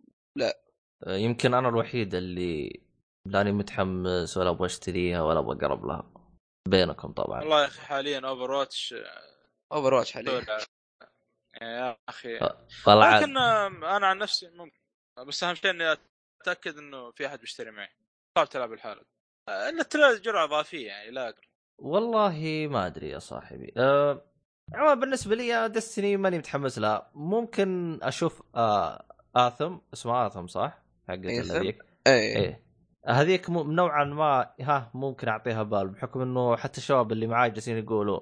[1.07, 2.81] يمكن أنا الوحيد اللي
[3.25, 6.13] لاني متحمس ولا أبغى أشتريها ولا أبغى أقرب لها.
[6.67, 7.39] بينكم طبعا.
[7.39, 8.95] والله يا أخي حاليا Overwatch
[9.71, 10.45] Overwatch حاليا
[11.61, 12.37] يا أخي.
[12.87, 14.79] عاد لكن أنا عن نفسي ممكن
[15.27, 15.97] بس أهم شيء إني
[16.41, 17.89] أتأكد إنه في أحد بيشتري معي.
[18.37, 19.05] صعب تلعب لحالك
[19.49, 21.41] الا تلعب جرعة إضافية يعني لا أقل.
[21.77, 23.73] والله ما أدري يا صاحبي.
[23.77, 24.25] أه...
[24.73, 27.11] عموما بالنسبة لي دستني ماني متحمس لها.
[27.13, 29.05] ممكن أشوف آه...
[29.35, 29.77] آثم.
[29.93, 32.63] اسمه آثم صح؟ آثم؟ هذيك اي إيه.
[33.05, 33.71] هذيك م...
[33.71, 38.19] نوعا ما ها ممكن أعطيها بال بحكم إنه حتى الشباب اللي معاي جالسين يقولوا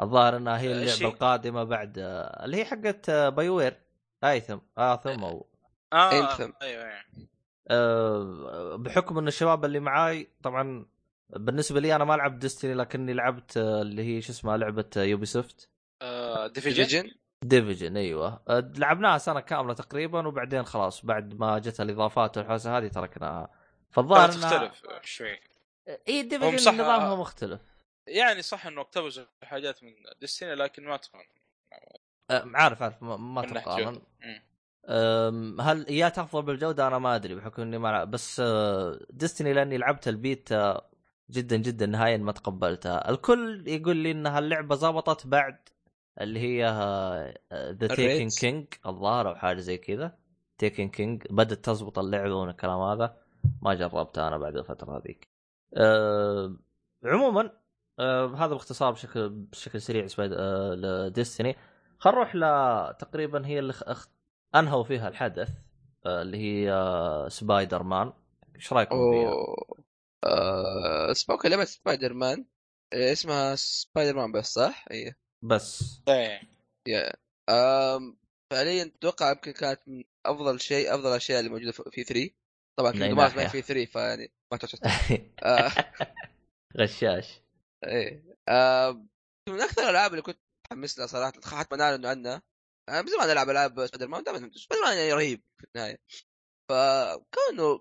[0.00, 3.76] الظاهر إنها هي اللعبة هي؟ القادمة بعد آه، اللي هي حقت آه، بايوير
[4.24, 5.46] آيثم آثم أو
[5.92, 6.52] آه Anthem.
[6.62, 7.28] أيوه أيوه.
[7.70, 10.86] أه بحكم إن الشباب اللي معاي طبعا
[11.36, 15.70] بالنسبة لي أنا ما لعبت Destiny لكني لعبت آه، اللي هي شو اسمها لعبة Ubisoft
[16.02, 17.10] آه ديفيجن
[17.44, 18.40] ديفيجن أيوه.
[18.48, 23.50] أه لعبناها سنة كاملة تقريبا وبعدين خلاص بعد ما جت الإضافات والحوسة هذه تركناها.
[23.94, 25.40] فالظاهر تختلف شوي.
[26.08, 27.60] اي هم Division صح- نظامها مختلف.
[28.06, 31.24] يعني صح إنه اقتبسوا حاجات من Destiny لكن ما تقارن
[32.30, 34.00] أه عارف عارف ما, تقارن
[35.60, 38.42] هل هي تفضل بالجودة؟ أنا ما أدري بحكم إني ما بس
[39.10, 40.90] Destiny لأني لعبت البيتا
[41.30, 43.10] جدا جدا نهائيا ما تقبلتها.
[43.10, 45.68] الكل يقول لي إنها اللعبة زبطت بعد
[46.20, 46.64] اللي هي
[47.52, 48.28] The Taken.
[48.28, 50.18] King الظاهر أو حاجة زي كذا.
[50.58, 53.23] Taken King بدأت تزبط اللعبة والكلام هذا.
[53.62, 55.28] ما جربتها أنا بعد الفترة هذيك.
[55.76, 56.56] أه
[57.04, 57.50] عموما
[57.98, 61.56] أه هذا باختصار بشكل بشكل سريع سبايد أه ل Destiny.
[61.98, 62.40] خل نروح ل
[62.98, 64.08] تقريبا هي اللي خ-
[64.54, 65.48] أنهوا فيها الحدث
[66.06, 68.12] آه، اللي هي آه، سبايدر مان
[68.56, 69.84] إيش رأيكم فيها؟ اوه
[70.24, 71.10] آه...
[71.10, 72.44] اسمها لعبه سبايدر مان
[72.92, 76.00] اسمها سبايدر مان بس صح؟ اي بس.
[76.08, 76.40] إيه.
[78.50, 82.30] فعليا أتوقع يمكن كانت من أفضل شيء أفضل الأشياء اللي موجودة في 3
[82.78, 84.58] طبعا هارتس ما؟ في 3 فيعني ما
[85.42, 85.70] آه...
[86.80, 87.40] غشاش
[87.84, 88.90] إيه آه...
[89.48, 92.42] من أكثر الألعاب اللي كنت متحمس لها صراحة حتى ما اعلنوا عنها
[92.88, 95.98] أنا من زمان ألعب ألعاب سبايدر مان دائما سبايدر مان يعني رهيب في النهاية
[96.70, 97.78] فكانوا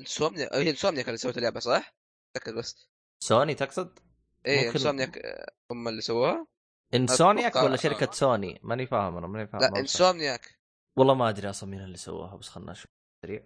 [0.00, 1.94] Insomnia هي Insomnia اللي سوت اللعبة صح؟
[2.36, 2.88] اتاكد بس
[3.22, 3.98] سوني تقصد؟
[4.46, 6.46] إيه ممكن- Insomniac آه، هم اللي سووها
[6.94, 8.12] Insomniac ولا شركة آه.
[8.12, 9.78] سوني؟ ماني فاهم أنا ماني فاهم لا.
[9.78, 10.58] Insomniac
[10.98, 12.90] والله ما أدري أصلا مين اللي سواها بس خلنا نشوف
[13.26, 13.42] سريع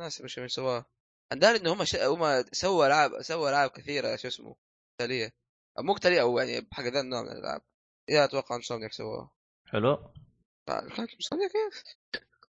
[0.00, 0.86] ناس مش مش سواها
[1.32, 1.96] أنا داري ان هم ش...
[1.96, 4.56] هم سووا العاب سووا العاب كثيرة شو اسمه
[5.00, 5.34] قتاليه
[5.78, 7.62] مو قتاليه أو يعني حق ذا النوع من الألعاب.
[8.08, 9.30] يا أتوقع Insomniac سووها.
[9.66, 9.92] حلو.
[10.68, 11.52] آه، كانت Insomniac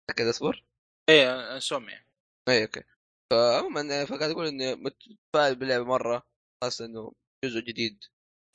[0.08, 0.65] تأكد أصبر.
[1.10, 2.06] إيه Insomnia
[2.49, 2.84] اي okay.
[3.32, 6.28] فعموما فقاعد أقول اني متفائل باللعبه مرة
[6.63, 7.12] خاصة إنه
[7.45, 8.04] جزء جديد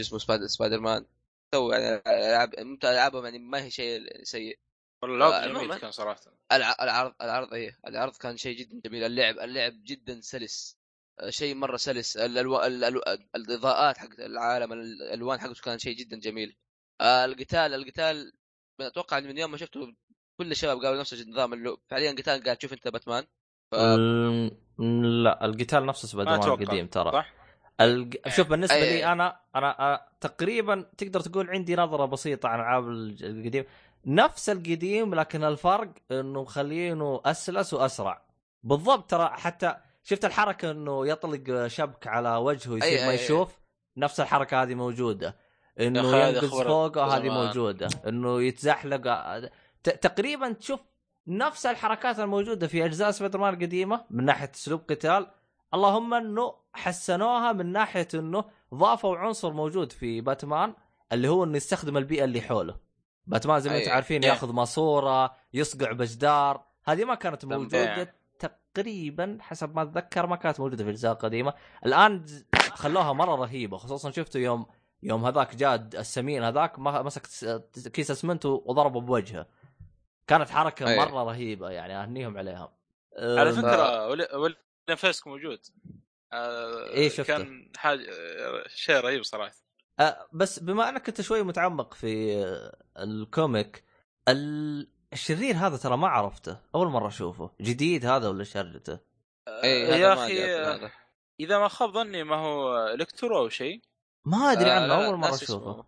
[0.00, 1.06] اسمه Spider, Spider-Man.
[1.54, 4.58] تو يعني ألعاب ممتع ألعابهم يعني ما هي شيء سيء.
[5.10, 5.78] والله العرض جميل.
[5.78, 6.20] كان صراحة.
[6.52, 9.04] الع- العرض العرض إيه العرض كان شيء جدا جميل.
[9.04, 10.76] اللعب اللعب جدا سلس.
[11.20, 12.16] آه، شيء مرة سلس.
[12.16, 12.62] الألو...
[12.62, 13.00] الألو...
[13.36, 16.56] الإضاءات حق العالم الألوان حقته كان شيء جدا جميل.
[17.00, 18.32] آه، القتال القتال
[18.80, 19.94] أتوقع من يوم ما شفته
[20.38, 23.24] كل الشباب قالوا نفس النظام اللي فعليا قتال قاعد تشوف أنت باتمان.
[23.72, 23.74] ف...
[25.24, 27.12] لا القتال نفس Spider ما Man أتوقع القديم ترى.
[27.12, 27.34] صح؟
[27.80, 28.16] الج...
[28.28, 32.88] شوف بالنسبة أي- لي أنا أنا أ- تقريبا تقدر تقول عندي نظرة بسيطة عن العاب
[32.88, 33.64] القديم.
[34.06, 38.22] نفس القديم لكن الفرق إنه مخلينه أسلس وأسرع.
[38.62, 43.58] بالضبط ترى حتى شفت الحركة إنه يطلق شبك على وجهه يصير أي- ما أي- يشوف؟
[43.96, 45.36] نفس الحركة هذه موجودة.
[45.80, 47.28] إنه ينقز فوقه هذه.
[47.28, 47.88] موجودة.
[48.06, 49.02] إنه يتزحلق.
[49.82, 50.80] تقريبا تشوف
[51.26, 55.26] نفس الحركات الموجودة في أجزاء سبايدر مان القديمة من ناحية أسلوب قتال.
[55.74, 60.74] اللهم إنه حسنوها من ناحية إنه ضافوا عنصر موجود في باتمان
[61.12, 62.83] اللي هو إنه يستخدم البيئة اللي حوله.
[63.26, 63.90] باتمان زي ما أنتم.
[63.90, 64.30] عارفين إيه.
[64.30, 67.44] ياخذ ماسورة يصقع بجدار هذه ما كانت.
[67.44, 71.54] موجودة تقريبا حسب ما أتذكر ما كانت موجودة في الأجزاء القديمة
[71.86, 72.26] الآن
[72.72, 74.66] خلوها مرة رهيبة خصوصا شفتوا يوم
[75.02, 77.22] يوم هذاك جاد السمين هذاك ما- مسك
[77.92, 79.46] كيس اسمنت وضربه بوجهه
[80.26, 80.98] كانت حركة أي.
[80.98, 82.72] مرة رهيبة يعني أهنيهم عليها
[83.18, 85.58] على فكرة ولي- William Fisk موجود
[86.32, 87.22] آه، إيه شفته.
[87.38, 89.54] كان حاجة آه، شيء رهيب صراحة
[90.00, 93.84] أه، بس بما أنك انت شوي متعمق في أه، الكوميك
[94.28, 97.50] ال- الشرير هذا ترى ما عرفته أول مرة أشوفه.
[97.60, 98.98] جديد هذا ولا شرته؟
[99.64, 100.90] يا ما أخي، أدري هذا.
[101.40, 103.80] إذا ما خاب ظني ما هو إلكترو أو شيء.
[104.26, 105.84] ما أدري آه، عنه أول مرة أشوفه.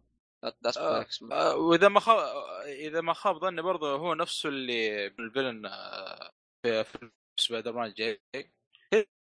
[0.76, 1.06] آه،.
[1.32, 2.18] آه، وإذا ما خاب
[2.66, 6.30] إذا ما خاب ظني برضه هو نفسه اللي الفيلن آه،
[6.62, 8.22] في في سبايدر مان الجاي.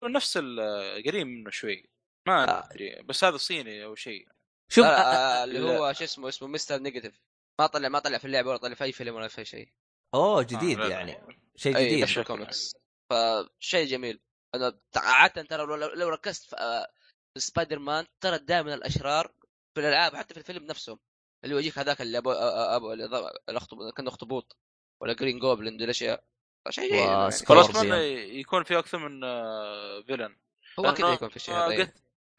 [0.04, 1.90] هو نفس ال- قريب منه شوي.
[2.28, 2.64] ما آه.
[2.70, 4.33] أدري بس هذا صيني أو شيء.
[4.68, 5.78] شوف لا، أ- آه، اللي.
[5.78, 7.20] هو شو اسمه اسمه Mister Negative.
[7.60, 9.68] ما طلع ما طلع في اللعبة ولا طلع في أي فيلم ولا في أي شيء.
[10.14, 10.88] أوه جديد آه،.
[10.88, 11.26] يعني.
[11.56, 12.02] شيء أي جديد.
[12.02, 12.76] نفس الكوميكس.
[13.10, 14.20] فشيء جميل.
[14.54, 16.92] أنا عادة ترى لو, لو ركزت في, آه،
[17.34, 19.32] في سبايدر مان ترى دائما الأشرار
[19.74, 20.98] في الألعاب حتى في الفيلم نفسهم
[21.44, 24.56] اللي يجيك هذاك اللي أبو أبو كان أخطبوط
[25.02, 26.24] ولا Green Goblin دي الاشياء
[26.70, 27.30] شيء يعني.
[27.30, 30.36] خلاص يكون في أكثر من آه، villain
[30.78, 31.88] هو أكيد لأنه- يكون في شيء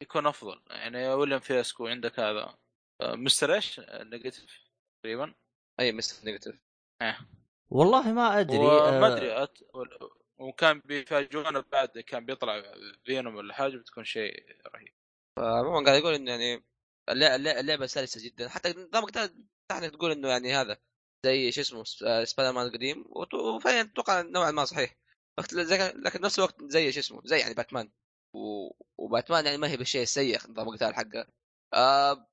[0.02, 0.62] يكون أفضل.
[0.70, 2.56] يعني William Fisk و عندك هذا.
[3.00, 4.60] آه، مستر إيش؟ Negative
[5.02, 5.34] تقريبا.
[5.80, 6.54] أي Mister Negative.
[7.70, 9.58] والله ما أدري وما آه، أدري أت...
[10.38, 12.62] وكان بيفاجئونا بعد كان بيطلع
[13.04, 14.94] Venom ولا حاجة بتكون شيء رهيب.
[15.36, 16.64] فعموما قاعد يقول إنه يعني
[17.10, 18.48] اللع- اللع- اللعبة سلسة جدا.
[18.48, 18.88] حتى
[19.68, 20.78] كأنك تقول إنه يعني هذا
[21.24, 23.04] زي شو اسمه آه، سبايدر مان القديم
[23.34, 24.96] وفعلا أتوقع نوعا ما صحيح.
[25.52, 27.90] لكن بنفس الوقت زي شو اسمه زي يعني باتمان.
[28.36, 28.70] و...
[28.98, 31.26] وباتمان يعني ما هي بالشيء السيء نظام القتال حقه.
[31.74, 32.26] آه...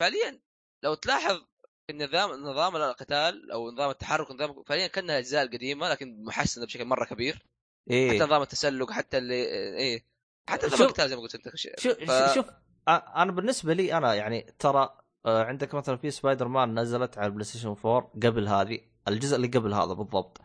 [0.00, 0.40] فعليا
[0.84, 1.42] لو تلاحظ
[1.90, 7.04] النظام نظام القتال أو نظام التحرك نظام فعليا كأنها الاجزاء القديمة لكن محسنة بشكل مرة
[7.04, 7.34] كبير.
[7.34, 9.34] حتى إيه نظام التسلق حتى اللي
[9.78, 10.04] إيه.
[10.48, 12.46] حتى نظام شوف- القتال زي ما قلت أنت شوف ف- شوف
[12.88, 17.44] أنا بالنسبة لي أنا يعني ترى آه، عندك مثلا في سبايدر مان نزلت على البلاي
[17.44, 20.40] ستيشن 4 قبل هذه الجزء اللي قبل هذا بالضبط.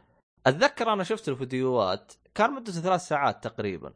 [0.47, 3.93] أتذكر أنا شفت الفيديوهات كان مدته ثلاث ساعات تقريبا.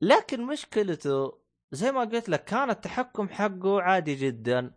[0.00, 1.38] لكن مشكلته
[1.72, 4.70] زي ما قلت لك كان التحكم حقه عادي جدا.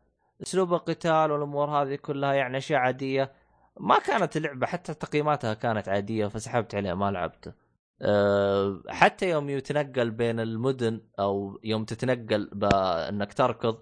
[0.43, 3.33] أسلوب القتال والأمور هذه كلها يعني أشياء عادية.
[3.79, 7.53] ما كانت اللعبة حتى تقييماتها كانت عادية فسحبت عليه ما لعبته
[8.01, 13.79] أه حتى يوم يتنقل بين المدن أو يوم تتنقل بانك تركض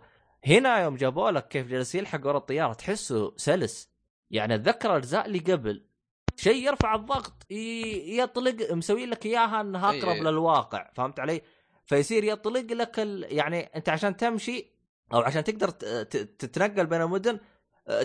[0.47, 3.89] هنا يوم جابوا لك كيف جالس يلحق ورا الطيارة تحسه سلس.
[4.31, 5.85] يعني اتذكر الأجزاء اللي قبل.
[6.39, 10.21] شيء يرفع الضغط يطلق مسوي لك إياها إنها أي- أقرب أي.
[10.21, 11.41] للواقع فهمت علي؟
[11.85, 13.25] فيصير يطلق لك ال...
[13.29, 14.65] يعني أنت عشان تمشي
[15.13, 15.69] أو عشان تقدر
[16.13, 17.39] تتنقل بين المدن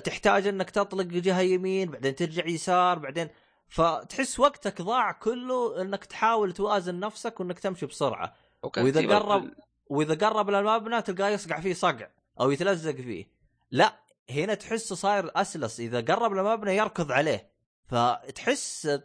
[0.05, 3.29] تحتاج إنك تطلق جهة يمين بعدين ترجع يسار بعدين
[3.69, 8.35] فتحس وقتك ضاع كله إنك تحاول توازن نفسك وإنك تمشي بسرعة
[8.85, 9.51] وإذا في قرب
[9.87, 12.09] وإذا قرب للمبنى تلقاه يصقع فيه صقع
[12.41, 13.27] أو يتلزق فيه
[13.71, 17.54] لا هنا تحسه صاير أسلس إذا قرب للمبنى يركض عليه
[17.87, 18.99] فتحس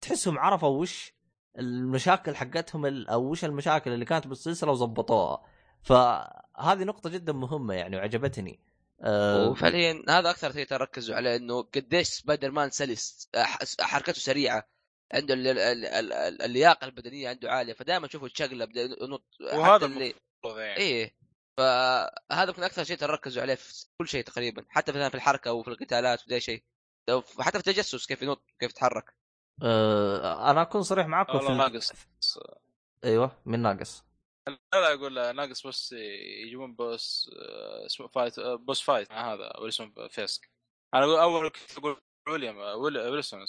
[0.00, 1.12] تحسهم عرفوا وش
[1.58, 5.42] المشاكل حقتهم ال- أو وش المشاكل اللي كانت بالسلسلة وظبطوها.
[5.82, 8.60] فهذه نقطة جدا مهمة يعني وعجبتني.
[9.00, 13.28] أه وفعليا هذا أكثر شيء تركزوا عليه إنه قديش سبايدر مان سلس
[13.80, 14.68] حركته سريعة
[15.12, 20.14] عنده ال- ال- ال- ال- اللياقة البدنية عنده عالية فدائما تشوفه يتشقلب ينط وهذا اللي
[20.44, 20.76] يعني.
[20.76, 21.14] إيه.
[21.56, 25.68] فهذا يمكن أكثر شيء تركزوا عليه في كل شيء تقريبا حتى مثلا في الحركة وفي
[25.68, 26.64] القتالات وفي شيء.
[27.40, 29.14] حتى في التجسس كيف ينط كيف يتحرك.
[29.62, 31.92] أه أنا أكون صريح معاكم في والله ال- ناقص.
[33.04, 34.04] أيوه من ناقص.
[34.48, 35.92] لا لا أقول ناقص بس
[36.46, 39.10] يجيبون boss آه، اسمه fight آه، boss fight.
[39.12, 40.50] مع هذا اسمه فيسك.
[40.94, 41.96] أنا أقول أول كنت أقول
[42.28, 43.44] ويليام آه، ويل- ويلسون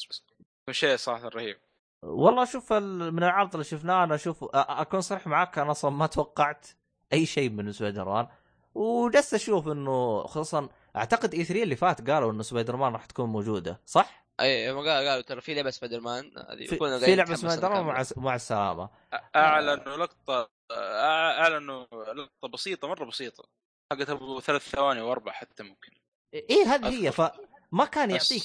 [0.71, 1.57] شيء صراحة رهيب.
[2.03, 6.67] والله شوف من العرض اللي شفناه أنا أشوف أكون صريح معاك أنا أصلا ما توقعت
[7.13, 8.27] أي شيء من سبايدر مان
[8.75, 13.81] وجلست أشوف إنه خصوصا أعتقد E3 اللي فات قالوا إنه سبايدر مان راح تكون موجودة
[13.85, 17.83] صح؟ إي قالوا قالوا ترى في لعبة سبايدر مان هذه في, في لعبة سبايدر مان.
[17.83, 18.89] مع مع السلامه
[19.35, 23.43] أعلنوا لقطة أعلنوا لقطة بسيطة مرة بسيطة
[23.91, 25.91] حقت أبو ثلاث ثواني وأربع حتى ممكن
[26.33, 27.31] إيه هذه هي أذكر.
[27.71, 28.43] فما كان يعطيك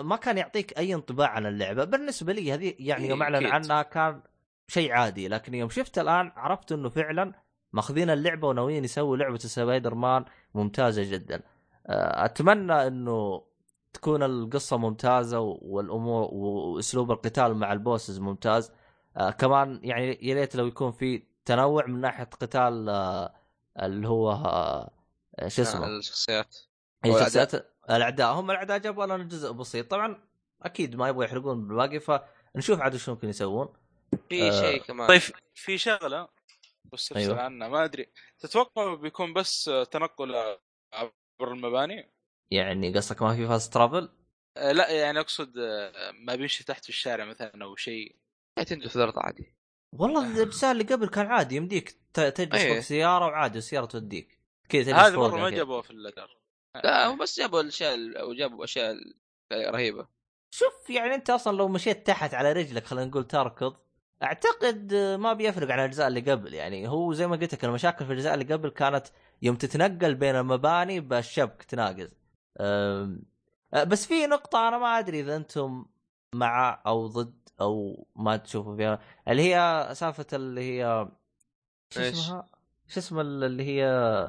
[0.00, 3.46] ما كان يعطيك أي انطباع عن اللعبة بالنسبة لي هذه يعني يوم أعلن.
[3.46, 4.22] عنها كان
[4.68, 7.32] شيء عادي لكن يوم شفت الآن عرفت إنه فعلا
[7.72, 11.42] مأخذين اللعبة وناويين يسووا لعبة سبايدر مان ممتازة جدا
[12.24, 13.44] أتمنى إنه
[13.92, 18.72] تكون القصة ممتازة والأمور وأسلوب القتال مع البوسز ممتاز.
[19.16, 23.34] أه، كمان يعني يا ريت لو يكون في تنوع من ناحية قتال أه،
[23.82, 24.90] اللي هو أه،
[25.48, 26.56] شو اسمه؟ الشخصيات.
[27.04, 27.44] اي والأعداء.
[27.44, 28.32] شخصيات الأعداء.
[28.32, 29.90] هم الأعداء جابوا لنا جزء بسيط.
[29.90, 30.24] طبعا
[30.62, 33.68] أكيد ما يبغوا يحرقون بالباقي فنشوف عاد وش ممكن يسوون.
[34.28, 35.08] في آه، شيء كمان.
[35.08, 35.20] طيب
[35.54, 36.28] في شغلة
[36.92, 37.32] بس أيوة.
[37.32, 37.42] أيوه.
[37.42, 38.06] عنها ما أدري.
[38.38, 40.34] تتوقع بيكون بس تنقل
[41.40, 42.10] عبر المباني؟
[42.50, 44.08] يعني قصدك ما في فاست ترافل؟
[44.56, 48.16] آه، لا يعني أقصد آه، ما بيمشي تحت في الشارع مثلا أو شيء
[48.66, 49.54] في الأرض عادي
[49.92, 52.72] والله الاجزاء اللي قبل كان عادي يمديك تجلس أيه.
[52.72, 55.50] فوق سياره وعادي السياره توديك كذا تجلس هذه مرة ما.
[55.50, 56.38] جابوها في اللدر
[56.84, 58.96] لا هم بس جابوا الأشياء أو جابوا أشياء
[59.52, 60.08] رهيبة
[60.54, 63.76] شوف يعني أنت أصلا لو مشيت تحت على رجلك خلينا نقول تركض
[64.22, 68.12] أعتقد ما بيفرق عن الأجزاء اللي قبل يعني هو زي ما قلت لك المشاكل في
[68.12, 69.06] الأجزاء اللي قبل كانت
[69.42, 72.14] يوم تتنقل بين المباني بالشبك تناقز
[72.58, 73.18] أه،
[73.86, 75.86] بس في نقطة أنا ما أدري إذا أنتم
[76.34, 81.08] مع أو ضد أو ما تشوفوا فيها اللي هي سالفة اللي هي
[81.94, 82.48] شو؟ اسمها؟
[82.88, 83.84] شو اسمه اللي هي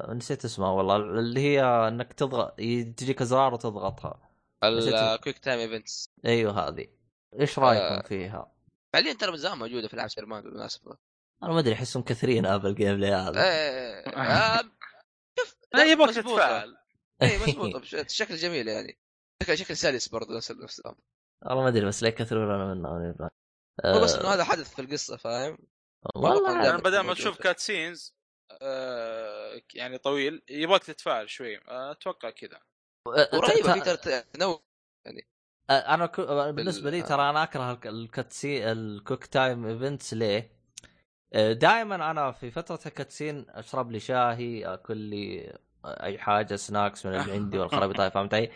[0.08, 2.56] نسيت اسمها والله اللي هي إنك تضغط
[2.96, 4.20] تجيك أزرار وتضغطها
[5.14, 6.86] ال quick time events أيوه هذه
[7.40, 8.02] إيش رأيكم آه.
[8.02, 8.52] فيها؟
[8.92, 10.96] فعليا ترى من زمان موجودة في العاب سبايدر مان بالمناسبة
[11.42, 13.40] أنا ما أدري احسهم كثيرين هذا ال gameplay هذا
[15.74, 16.36] آه، يبغاك مزبوطة.
[16.36, 16.76] تتفاعل.
[17.22, 18.98] اي مضبوط شكل جميل يعني.
[19.42, 20.98] شكل شكل سلس برضه نفس نفس الأمر.
[21.42, 22.10] والله ما أدري بس ليه
[22.54, 23.30] أنا منه
[23.86, 25.58] هو بس إنه هذا حدث في القصة فاهم؟
[26.14, 27.14] والله يعني يعني بدل ما.
[27.14, 28.14] تشوف cutscenes
[28.62, 31.58] آه يعني طويل يبغاك تتفاعل شوي.
[31.58, 32.60] آه، أتوقع كذا.
[33.06, 34.62] ورهيبه في ترى تنوع
[35.70, 36.20] أنا ك...
[36.20, 40.61] بالنسبة لي ترى أنا أكره الك- الكاتسي ال quick time events ليه؟
[41.34, 47.14] دائما أنا في فترة ال cutscene أشرب لي شاهي أكل لي أي حاجة snacks من
[47.14, 48.50] اللي عندي والخرابيط هاي فهمت علي؟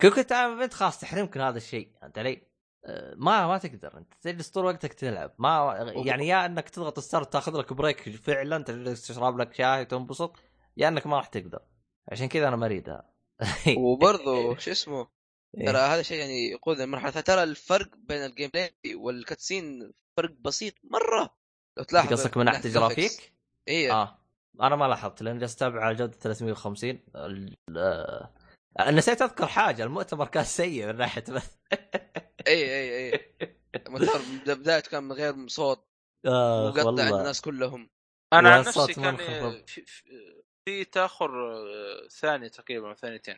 [0.00, 2.42] time event خلاص تحرمك من هذا الشيء فهمت علي؟
[2.86, 7.32] أه، ما ما تقدر أنت تجلس طول وقتك تلعب ما يعني يا إنك تضغط start
[7.32, 10.36] تاخذ لك break فعلا تجلس تشرب لك شاي تنبسط
[10.76, 11.62] يا إنك ما راح تقدر
[12.08, 13.10] عشان كذا أنا ما اريدها
[13.78, 15.08] وبرضه شو اسمه
[15.58, 15.66] إيه.
[15.66, 20.74] ترى هذا شيء يعني يقودنا المرحله ترى الفرق بين ال gameplay وال cutscene فرق بسيط
[20.84, 21.43] مرة
[21.78, 23.32] لو تلاحظ قصدك من ناحية جرافيك؟
[23.68, 24.18] اي آه.
[24.60, 28.30] أنا ما لاحظت لأن جالس أتابع على جودة 350 ال- آه،
[28.90, 31.56] نسيت أذكر حاجة المؤتمر كان سيء من ناحية بث
[32.48, 33.34] اي اي اي
[33.86, 35.88] المؤتمر من بدايته كان من غير صوت.
[36.26, 37.20] آه مقطع والله.
[37.20, 37.90] الناس كلهم.
[38.32, 39.66] أنا عن نفسي كان منخفض.
[39.66, 39.84] في,
[40.66, 43.36] في, تأخر آه، ثانية تقريبا ثانيتين.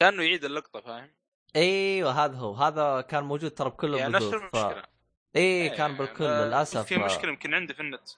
[0.00, 1.10] كأنه يعيد اللقطة فاهم؟
[1.56, 2.54] أيوه هذا هو.
[2.54, 4.24] هذا كان موجود ترى بكل يعني نفس.
[4.26, 4.82] المشكلة.
[5.36, 8.08] اي إيه، كان بالكل آه، للأسف في مشكلة يمكن عندي في النت.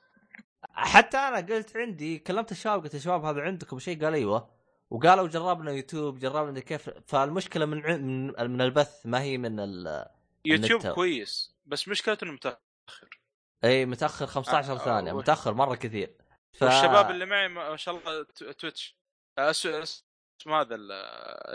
[0.75, 4.51] حتى أنا قلت عندي كلمت الشباب قلت يا شباب هذا عندكم شيء؟ قال أيوه.
[4.91, 6.91] وقالوا جربنا يوتيوب جربنا كيف.
[7.07, 8.03] فالمشكلة من
[8.51, 10.07] من, البث ما هي من ال...
[10.45, 10.87] يوتيوب.
[10.87, 13.21] كويس بس مشكلته إنه متأخر.
[13.65, 16.17] اي متأخر 15 آه، ثانية متأخر مرة كثير.
[16.53, 16.63] ف...
[16.63, 18.25] والشباب اللي معي ما شاء الله
[18.59, 18.97] تويتش.
[19.39, 20.77] آه، اسمه هذا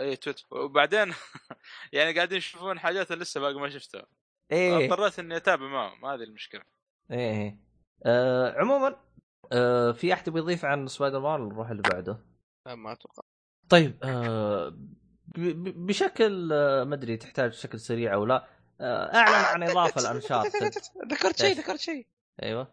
[0.00, 0.46] اي تويتش.
[0.50, 1.14] وبعدين
[1.92, 4.06] يعني قاعدين يشوفون حاجات لسه باقي ما شفتها.
[4.52, 4.86] إيه.
[4.86, 6.62] اضطريت إني أتابع معهم هذه المشكلة.
[7.10, 7.58] إيه إيه.
[8.06, 8.96] آه عموما
[9.52, 12.18] آه في أحد يبي يضيف عن سبايدر مان نروح اللي بعده؟
[12.66, 13.22] لا، ما أتوقع.
[13.68, 14.72] طيب آه
[15.36, 18.48] بشكل آه ما أدري تحتاج بشكل سريع أو لا
[18.80, 20.46] آه أعلن عن إضافة الانشاط
[21.10, 22.06] ذكرت شيء؟ ذكرت شيء
[22.42, 22.68] أيوه.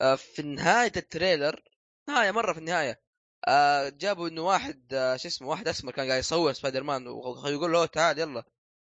[0.00, 1.62] آه، في نهاية ال trailer
[2.08, 3.00] نهاية مرة في النهاية
[3.48, 7.72] آه، جابوا إنه واحد آه، شو اسمه واحد أسمر كان قاعد يصور سبايدر مان ويقول
[7.72, 8.44] له تعال يلا.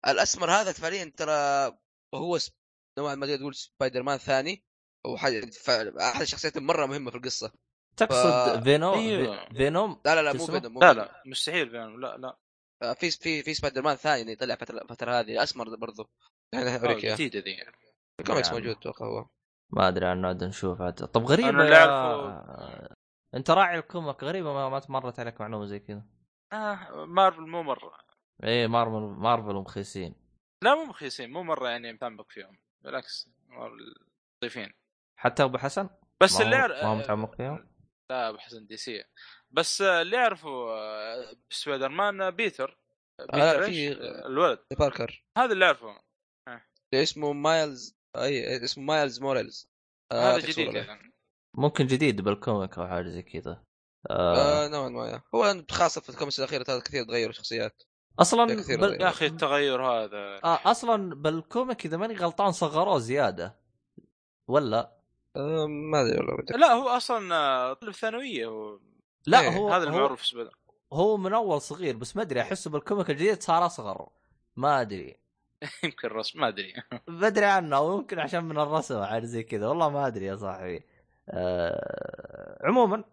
[0.08, 1.72] الأسمر هذا فعليا ترى
[2.16, 2.54] هو سب-
[3.00, 4.64] نوعا ما تقدر تقول سبايدر مان ثاني
[5.64, 5.70] ف-
[6.00, 7.52] أحد الشخصيات المرة مهمة في القصة.
[7.98, 8.94] تقصد ف- فينوم.
[8.98, 10.84] في- فينوم؟ لا لا لا مو؟ فينوم لا فينوم.
[10.98, 12.38] لا مستحيل فينوم لا لا.
[12.84, 16.10] آه، في في في سبايدر مان ثاني اللي طلع فترة الفترة هذه أسمر برضو.
[16.54, 17.58] يعني آه، اوريك اياه جديدة ذي.
[18.20, 18.58] الكوميكس نعم.
[18.58, 19.26] موجود أتوقع هو.
[19.70, 20.82] ما أدري عنه عاد نشوف.
[20.82, 21.86] عاد طب غريبة أنا اللي يا...
[21.86, 22.94] أعرفه-
[23.36, 26.04] أنت راعي ال comic غريبة ما, ما تمرت عليك معلومة زي كذا.
[26.54, 27.94] آه مارفل مو مرة.
[28.44, 30.16] إيه مارفل مارفل ومخيسين
[30.64, 33.96] لا مو مخيسين مو مرة يعني متعمق فيهم بالعكس مارفل
[34.44, 34.74] ضيفين
[35.20, 35.90] حتى أبو حسن؟
[36.22, 37.70] بس ما اللي يعرف ما هو متعمق فيهم؟
[38.10, 39.04] لا أبو حسن DC.
[39.52, 42.78] بس آه، اللي يعرفوا آه، سبايدر مان آه، بيتر.
[43.20, 44.60] آه، بيتر في-؟ آه، الولد.
[44.80, 45.26] باركر.
[45.38, 46.02] هذا اللي أعرفه.
[46.94, 49.70] اسمه مايلز أي اسمه مايلز موراليس.
[50.12, 50.74] آه، هذا جديد.
[50.74, 51.14] يعني.
[51.58, 53.64] ممكن جديد بال comic أو حاجة زي كذا.
[54.10, 54.66] آه.
[54.66, 55.22] آه نوعا ما.
[55.36, 57.84] هو خاصة في الكوميكس الأخيرة ترى كثير تغيروا شخصيات
[58.20, 58.54] أصلا.
[58.54, 59.02] غير.
[59.02, 60.40] يا أخي التغير هذا.
[60.44, 63.56] آه أصلا بال comic إذا ماني غلطان صغروه زيادة.
[64.48, 65.02] ولا؟
[65.92, 66.44] ما أدري والله.
[66.58, 68.80] لا هو أصلا آه، طالب ثانوية هو.
[69.28, 70.56] لا إيه، هو هذا هو, المعروف سبايدر
[70.94, 74.10] هو من أول صغير بس ما أدري أحسه بال comic الجديد صار أصغر.
[74.56, 75.18] ما أدري.
[75.84, 76.74] يمكن رسم ما أدري.
[77.08, 79.68] بدري عنه أو يمكن عشان من الرسم عاد زي كذا.
[79.68, 80.84] والله ما أدري يا صاحبي.
[81.30, 83.04] آه عموما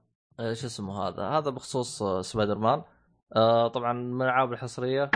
[0.41, 2.83] آه شو اسمه هذا؟ هذا بخصوص آه سبايدر مان.
[3.37, 5.11] آه طبعا من الالعاب الحصرية.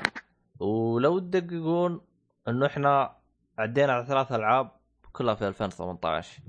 [0.60, 2.00] ولو تدققون
[2.48, 3.16] إنه إحنا
[3.58, 4.70] عدينا على ثلاث ألعاب
[5.12, 6.42] كلها في 2018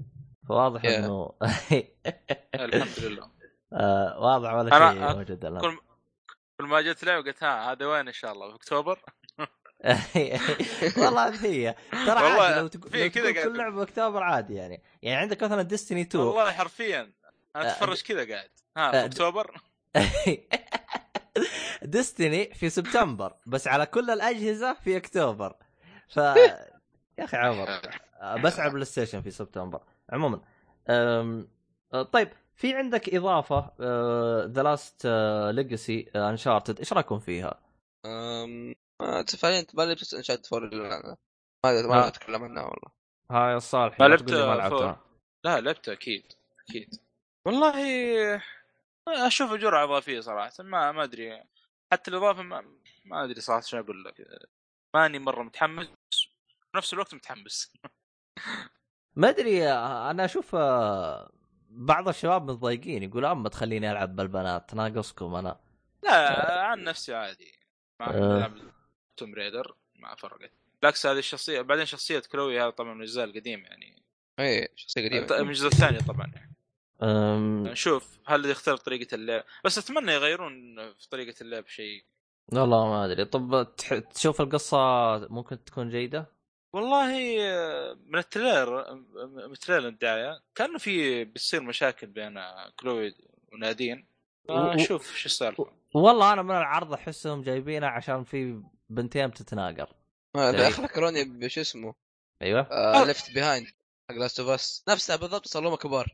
[0.50, 0.86] فواضح Yeah.
[0.86, 1.32] إنه
[2.56, 3.30] الحمد لله.
[3.74, 5.78] آه، واضح ولا شيء موجود الآن؟ كل
[6.58, 9.00] كل ما جت لعبة قلت ها هذا وين إن شاء الله؟ في أكتوبر؟
[10.98, 14.84] والله هذه هي ترى عادي لو تقول في كذا كل لعبة أكتوبر عادي يعني.
[15.02, 17.12] يعني عندك مثلا ديستني 2 والله حرفيا.
[17.56, 18.50] أنا آه، أتفرج كذا قاعد.
[18.78, 19.62] ها آه، في أكتوبر؟
[21.84, 25.56] ديستني في سبتمبر بس على كل الأجهزة في اكتوبر
[26.10, 26.18] ف
[27.18, 27.68] يا أخي عمر.
[28.44, 30.42] بس على PlayStation في سبتمبر عموما
[30.90, 31.48] أم...
[32.12, 33.72] طيب في عندك إضافة
[34.46, 35.08] The Lost
[35.52, 37.60] Legacy Uncharted إيش رأيكم فيها؟
[38.06, 38.76] أم...
[39.40, 41.18] فعليا ما لعبت Uncharted four ما
[41.66, 42.08] ما.
[42.08, 42.92] أتكلم عنها والله.
[43.32, 44.32] هاي الصالح ما لا لعبت
[45.44, 46.24] لا لعبته أكيد
[46.70, 46.96] أكيد.
[47.46, 47.74] والله
[49.08, 51.44] أشوف جرعه إضافية صراحة ما ما أدري
[51.92, 52.66] حتى الإضافة ما,
[53.06, 54.28] ما أدري صراحة شو أقول لك
[54.94, 55.88] ماني مرة متحمس
[56.72, 57.74] في نفس الوقت متحمس.
[59.16, 61.32] ما أدري آه، أنا أشوف آه،
[61.70, 65.60] بعض الشباب متضايقين يقول أما تخليني ألعب بالبنات ناقصكم أنا.
[66.04, 67.60] لا عن نفسي عادي
[68.00, 68.38] ما آه.
[68.38, 68.54] ألعب
[69.18, 70.52] توم ريدر ما فرقت.
[70.82, 74.04] بالعكس هذه الشخصية بعدين شخصية كلوي هذا طبعا من الأجزاء القديمة يعني.
[74.40, 76.53] اي شخصية من قديمه الجزء الثاني طبعا يعني.
[77.02, 77.68] أم...
[77.68, 82.06] نشوف هل يختلف طريقة اللعب؟ بس أتمنى يغيرون في طريقة اللعب شيء.
[82.54, 83.26] والله ما أدري.
[83.26, 83.94] طب تح...
[83.94, 84.78] تشوف القصة
[85.18, 86.34] ممكن تكون جيدة؟
[86.74, 87.08] والله
[88.06, 88.94] من ال trailer
[89.28, 92.40] من ال trailer الدعايه كأنه في بتصير مشاكل بين
[92.80, 93.16] كلوي
[93.54, 94.08] ونادين.
[94.50, 95.72] و- نشوف شو السالفة.
[95.94, 99.94] والله أنا من العرض أحسهم جايبينها عشان في بنتين بتتناقر.
[100.38, 101.94] ذكروني بشو اسمه.
[102.42, 102.62] أيوه.
[102.62, 103.68] آه Left Behind
[104.10, 106.14] حق Last of Us نفسها بالضبط صار لهم كبار.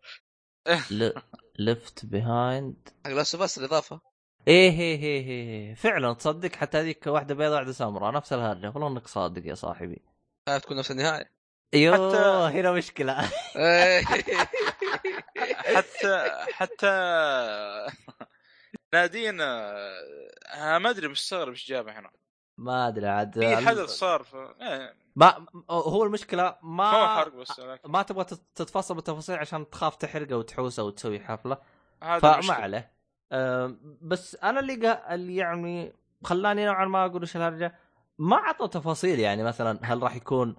[1.60, 2.76] Left Behind
[3.06, 4.02] حق Last of Us الإضافة.
[4.48, 8.70] إيه إيه إيه إيه فعلا تصدق حتى هذيك واحدة بيضاء واحدة سمراء نفس الهرجة.
[8.76, 10.02] والله انك صادق يا صاحبي.
[10.62, 11.32] تكون نفس النهاية.
[11.74, 13.22] أيوه حتى- هنا مشكلة.
[15.76, 16.92] حتى حتى
[18.94, 22.12] نادين آه، ما أدري مستغرب إيش جابه هنا.
[22.58, 23.40] ما أدري عاد.
[23.40, 28.02] في حدث صار في إيه، ما هو المشكلة ما ما هو حرق بس لكن ما
[28.02, 31.58] تبغى تت- تتفصل بالتفاصيل عشان تخاف تحرقه وتحوسه وتسوي حفلة.
[32.02, 32.54] فما.
[32.54, 32.94] عليه.
[34.02, 35.04] بس أنا اللي.
[35.10, 35.94] اللي يعني
[36.24, 37.76] خلاني نوعا ما أقول إيش الهرجة
[38.18, 40.56] ما عطوا تفاصيل يعني مثلا هل راح يكون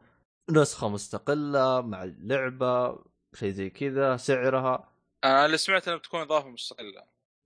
[0.50, 2.98] نسخة مستقلة مع اللعبة
[3.34, 4.88] شيء زي كذا سعرها.
[5.24, 7.02] أنا اللي سمعت إنها بتكون إضافة مستقلة.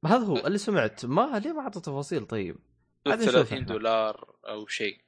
[0.07, 1.05] هذا هو اللي سمعت.
[1.05, 2.57] ما ليه ما عطوا تفاصيل طيب؟
[3.07, 3.67] عاد نشوف 30 إحنا.
[3.75, 5.01] دولار أو شيء.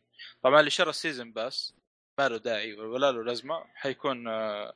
[0.42, 1.74] طبعا اللي شرى ال season pass
[2.18, 4.74] ما له داعي ولا له لازمة حيكون آه،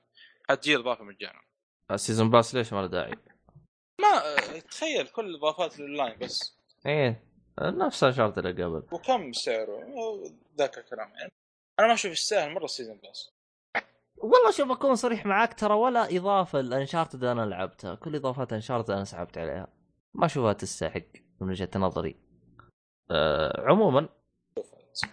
[0.48, 1.40] حتجي إضافة مجانا
[1.90, 3.14] ال season pass ليش ما له داعي؟
[4.00, 6.58] ما آه، تخيل كل الاضافات للاونلاين بس.
[6.86, 7.24] إيه
[7.60, 8.82] نفس الشرط اللي قبل.
[8.92, 10.24] وكم سعره؟ آه،
[10.58, 11.12] ذاك الكلام.
[11.14, 11.32] يعني
[11.78, 13.30] أنا ما أشوف يستاهل مرة ال season pass
[14.16, 17.94] والله شوف أكون صريح معاك ترى ولا إضافة ل Uncharted أنا لعبتها.
[17.94, 19.68] كل إضافات Uncharted أنا سحبت عليها.
[20.14, 21.02] ما أشوفها تستحق
[21.40, 22.16] من وجهة نظري.
[23.10, 24.08] آه عموما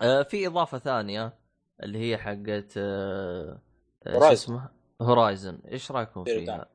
[0.02, 1.47] آه في إضافة ثانية.
[1.84, 3.60] اللي هي حقت آه
[4.08, 4.32] آه، Horizon.
[4.32, 4.72] اسمها؟
[5.02, 6.66] Horizon إيش رأيكم Zero فيها؟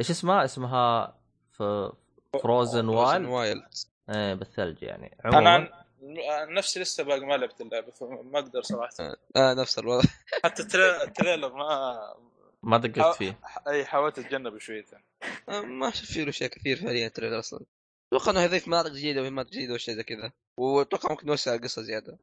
[0.00, 1.16] إيش اسمها؟ اسمها
[1.52, 1.62] ف...
[2.42, 3.62] Frozen Wilds Wilds
[4.10, 5.16] إيه بالثلج يعني.
[5.24, 5.70] أنا عموما
[6.30, 8.94] عن نفسي لسه باقي ما لعبت اللعبة فما أقدر صراحة.
[9.36, 10.08] آه نفس الوضع.
[10.44, 11.98] حتى التري- ال trailer ما
[12.62, 13.38] ما دققت فيه.
[13.68, 14.98] اي حاولت أتجنبه شويتين
[15.48, 17.60] آه ما شفت فيه له شيء كثير فعليا ال trailer أصلا.
[18.12, 20.32] أتوقع إنه يضيف مناطق جديدة ومهمات جديدة وشيء زي كذا.
[20.56, 22.18] وأتوقع ممكن يوسع القصة زيادة.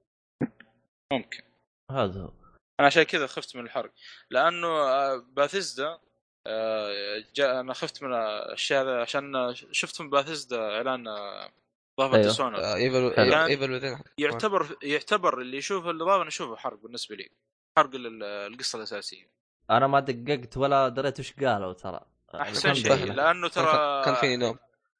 [1.13, 1.43] ممكن.
[1.91, 2.31] هذا هو.
[2.79, 3.91] أنا عشان كذا خفت من الحرق.
[4.29, 5.99] لأنه آه، باثيزدا
[6.47, 11.51] آه، جاء أنا خفت من الأشياء هذا عشان شفت من باثيزدا إعلان آه،
[11.99, 12.29] إضافة أيوه.
[12.31, 13.13] سونا Evil.
[13.19, 17.29] Evil يعتبر يعتبر اللي يشوف الاضافه أنا أشوفه حرق بالنسبة لي.
[17.77, 19.29] حرق لل- القصة الأساسية.
[19.69, 22.01] أنا ما دققت ولا دريت وش قالوا ترى.
[22.35, 23.13] أحسن شيء.
[23.13, 24.57] لأنه ترى كان فيني نوم.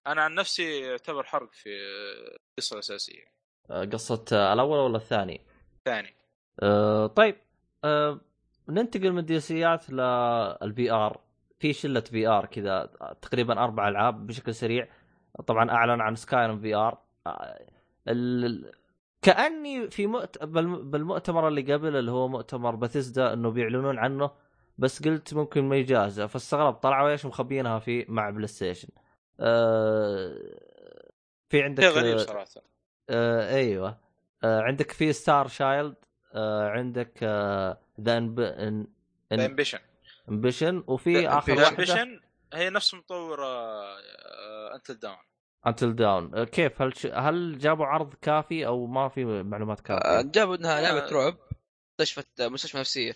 [0.07, 1.69] أنا عن نفسي يعتبر حرق في
[2.49, 3.25] القصة الأساسية.
[3.69, 5.41] قصة الأول ولا الثاني؟
[5.85, 6.16] ثاني.
[6.59, 7.35] أه طيب
[7.83, 8.19] أه
[8.69, 11.19] ننتقل من ال DLC ات لل VR
[11.59, 12.85] في شلة VR كذا
[13.21, 14.87] تقريبا أربع ألعاب بشكل سريع.
[15.47, 16.97] طبعا أعلن عن Skyrim VR
[18.07, 18.71] ال...
[19.21, 20.43] كأني في مؤت...
[20.43, 24.31] بالم- بالمؤتمر اللي قبل اللي هو مؤتمر باثيسدا إنه بيعلنون عنه
[24.77, 28.89] بس قلت ممكن ما يجازى فاستغرب طلعوا إيش مخبينها في مع بلاي ستيشن
[29.39, 30.37] أه...
[31.49, 32.47] في عندك شيء غريب صراحة.
[33.09, 33.97] آه أيوه.
[34.43, 36.06] آه عندك في ستار شايلد آه
[36.71, 37.23] عندك
[38.01, 38.17] ذا
[39.31, 39.79] امبيشن
[40.29, 41.51] امبيشن وفي آخر.
[41.51, 42.21] واحدة امبيشن
[42.53, 43.39] هي نفس مطور
[44.75, 45.17] انتل داون
[45.67, 47.05] انتل داون كيف هل ش...
[47.05, 51.11] هل جابوا عرض كافي أو ما في معلومات آه، كافية؟ جابوا إنها لعبة آه.
[51.11, 51.37] رعب
[51.99, 53.15] مستشفى مستشفى نفسية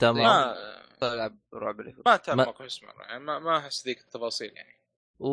[0.00, 0.56] تمام ما
[1.00, 1.80] تلعب رعب.
[2.06, 4.78] ما تعرف ما- اسمه يعني ما ما أحس ذيك التفاصيل يعني
[5.18, 5.28] و...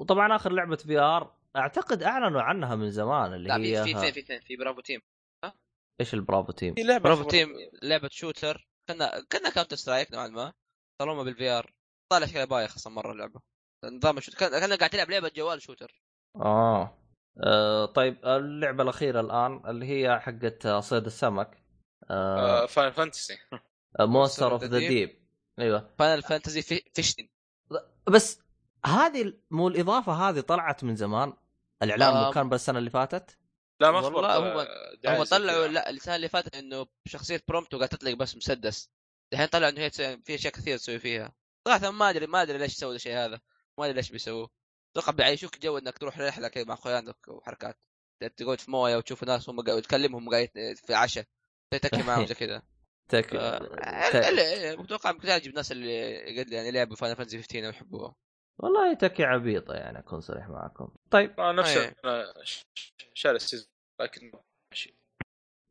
[0.00, 4.12] وطبعا آخر لعبة VR أعتقد أعلنوا عنها من زمان اللي لا هي في في اثنين
[4.12, 5.00] في اثنين في Bravo Team
[6.00, 7.48] إيش ال Bravo Team؟ في لعبة Bravo Team
[7.82, 8.68] لعبة shooter.
[8.88, 10.52] كنا كنا Counter-Strike نوعا ما.
[11.00, 11.72] طالما بال VR
[12.12, 13.40] طالع شكلها بايخ أصلا مرة اللعبة.
[13.84, 16.02] نظام ال shooter كان كنا قاعد تلعب لعبة جوال shooter.
[16.36, 16.98] آه.
[17.44, 21.64] آه طيب اللعبة الأخيرة الآن اللي هي حقت صيد السمك.
[22.10, 22.62] آه.
[22.62, 23.38] آه Final Fantasy
[24.00, 24.78] Monster of the.
[24.78, 25.28] Deep
[25.58, 25.94] أيوه.
[25.98, 26.62] Final Fantasy
[26.94, 27.28] Fifteen
[28.06, 28.40] بس
[28.86, 31.32] هذه مو الإضافة هذه طلعت من زمان.
[31.82, 32.32] الإعلان آه.
[32.32, 33.38] كان بس السنة اللي فاتت.
[33.80, 34.38] لا ما والله
[35.14, 35.66] هم- طلعوا.
[35.66, 38.90] لا السنة اللي فاتت إنه شخصيه Prompto قاعد تطلق بس مسدس.
[39.32, 41.32] الحين طلع إنه هي تسوي- في أشياء كثير تسوي فيها.
[41.68, 43.40] صراحة ما أدري ما أدري ليش سووا الشيء هذا.
[43.78, 44.50] ما أدري ليش بيسووه.
[44.96, 47.78] أتوقع بيعيشوك جو إنك تروح رحلة كذا مع أخوانك وحركات.
[48.36, 50.48] تقعد في موية وتشوف ناس هم قاعد تكلمهم قاعد
[50.86, 51.24] في عشاء.
[51.74, 52.62] تتكي معهم زي كذا.
[53.08, 53.34] تك...
[53.34, 58.14] آه، متوقع ممكن أجيب الناس اللي قد يعني لعبوا Final Fantasy 15 ويحبوها
[58.58, 60.88] والله تكي عبيطة يعني أكون صريح معكم.
[61.10, 61.40] طيب.
[61.40, 61.94] آه نفس أيه.
[62.04, 62.34] آه،
[63.14, 63.68] شاري ال season
[64.00, 64.32] لكن
[64.72, 64.94] ماشي.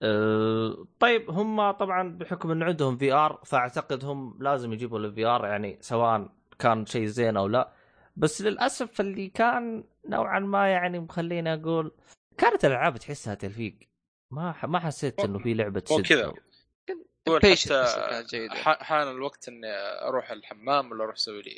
[0.03, 5.77] أه طيب هم طبعا بحكم انه عندهم VR فأعتقد هم لازم يجيبوا ال VR يعني
[5.81, 6.29] سواء
[6.59, 7.73] كان شيء زين أو لا.
[8.15, 11.91] بس للأسف اللي كان نوعا ما يعني مخليني أقول
[12.38, 13.77] كانت الألعاب تحسها تلفيق.
[14.33, 14.65] ما ح...
[14.65, 16.33] ما حسيت إنه في لعبة تشد كذا.
[17.27, 18.49] حتى.
[18.49, 19.67] ح- حان الوقت إني
[20.07, 21.51] أروح الحمام ولا أروح أسوي لي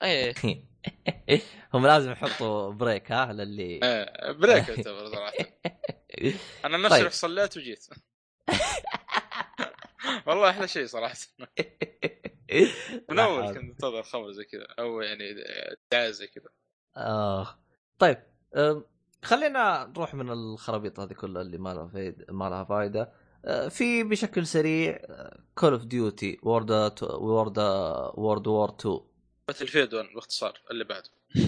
[0.04, 0.34] إيه.
[1.74, 5.32] هم لازم يحطوا break ها للي آه، بريك يعتبر صراحة.
[6.64, 7.06] أنا نفسي طيب.
[7.06, 7.86] رحت صليت وجيت.
[10.26, 11.16] والله أحلى شيء صراحة.
[13.10, 13.46] من اول.
[13.46, 15.24] كنت أنتظر خبر زي كذا أو يعني
[15.92, 16.48] دعاية زي كذا.
[16.96, 17.58] آه.
[17.98, 18.22] طيب
[19.22, 23.12] خلينا نروح من الخرابيط هذه كلها اللي ما لها فايدة ما لها فايدة.
[23.44, 24.98] آه، في بشكل سريع
[25.54, 26.70] Call of Duty World
[27.02, 27.58] World
[28.14, 29.00] World War 2
[29.50, 31.10] Battlefield 1 باختصار اللي بعده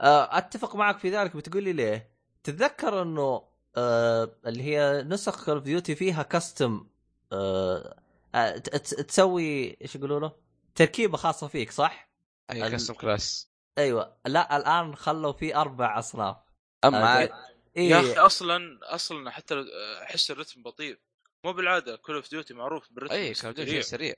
[0.00, 2.10] آه، أتفق معك في ذلك بتقول لي ليه؟
[2.44, 3.42] تتذكر إنه
[3.76, 6.86] آه، اللي هي نسخ Call of Duty فيها custom
[7.32, 7.96] آه،
[8.34, 10.32] آه، تسوي إيش يقولوا له؟
[10.74, 12.10] تركيبة خاصة فيك صح؟
[12.50, 13.48] أي custom class
[13.78, 16.36] أيوه لا الآن خلوا في أربع أصناف
[16.84, 17.30] اما آه، عاد
[17.76, 17.90] إيه.
[17.90, 19.64] يا أخي أصلا أصلا حتى لو-
[20.02, 20.98] أحس الرتم بطيء
[21.44, 23.64] مو بالعادة Call of Duty معروف بالرتم أي كان السريع.
[23.72, 24.14] شيء سريع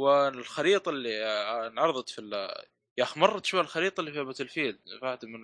[0.00, 2.64] والخريطة اللي آه، انعرضت في ال-
[2.98, 5.40] يا أخي مرت شوي الخريطة اللي في Battlefield واحدة من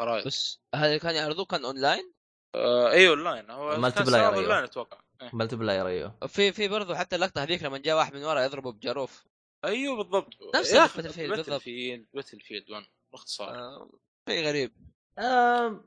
[0.00, 0.26] الخرائط.
[0.26, 2.12] بس هذا كان يعرضوه كان أونلاين؟
[2.54, 3.50] آه أيوه أونلاين.
[3.50, 4.34] هو multiplayer، صار.
[4.34, 4.98] أونلاين أتوقع.
[5.22, 5.30] إيه.
[5.32, 6.14] multiplayer أيوه.
[6.26, 9.24] في في برضه حتى اللقطة هذيك لما جاء واحد من ورا يضربه بجاروف.
[9.64, 10.34] أيوه بالضبط.
[10.56, 11.60] نفس أخي Battlefield Battle بالضبط.
[11.60, 13.48] field Battlefield 1 باختصار.
[13.54, 13.90] آه،
[14.28, 14.72] شيء غريب.
[15.18, 15.84] أم...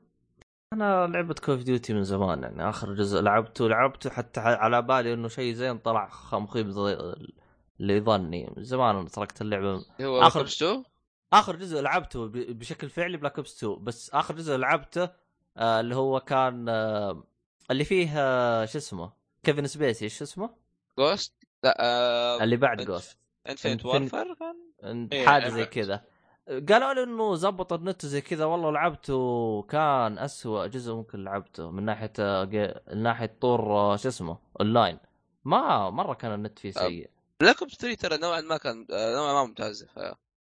[0.72, 5.12] أنا لعبت Call of Duty من زمان يعني آخر جزء لعبته لعبته حتى على بالي
[5.12, 6.70] إنه شيء زين طلع خمخيب
[7.78, 9.84] ضي- اللي ظني من زمان تركت اللعبة.
[10.00, 10.84] هو آخر- آخر 2
[11.32, 15.08] آخر جزء لعبته بشكل فعلي Black Ops 2 بس آخر جزء لعبته
[15.56, 17.24] آه اللي هو كان آه
[17.70, 19.12] اللي فيه آه شو اسمه؟
[19.42, 20.50] كيفن سبيسي إيش اسمه؟
[20.98, 25.64] Ghosts لا آه اللي بعد Ghosts Infinite Warfare كان؟ إيه، حاجة زي.
[25.66, 26.04] كذا.
[26.48, 28.44] قالوا لي إنه زبط النت زي كذا.
[28.44, 32.44] والله لعبته كان أسوأ جزء ممكن لعبته من ناحية آه،
[32.94, 34.98] من ناحية طور آه، شو اسمه؟ اونلاين
[35.44, 37.10] ما مرة كان النت فيه سيء.
[37.40, 39.84] Black Ops 3 ترى نوعا ما كان آه، نوعا ما ممتاز.
[39.84, 39.98] ف-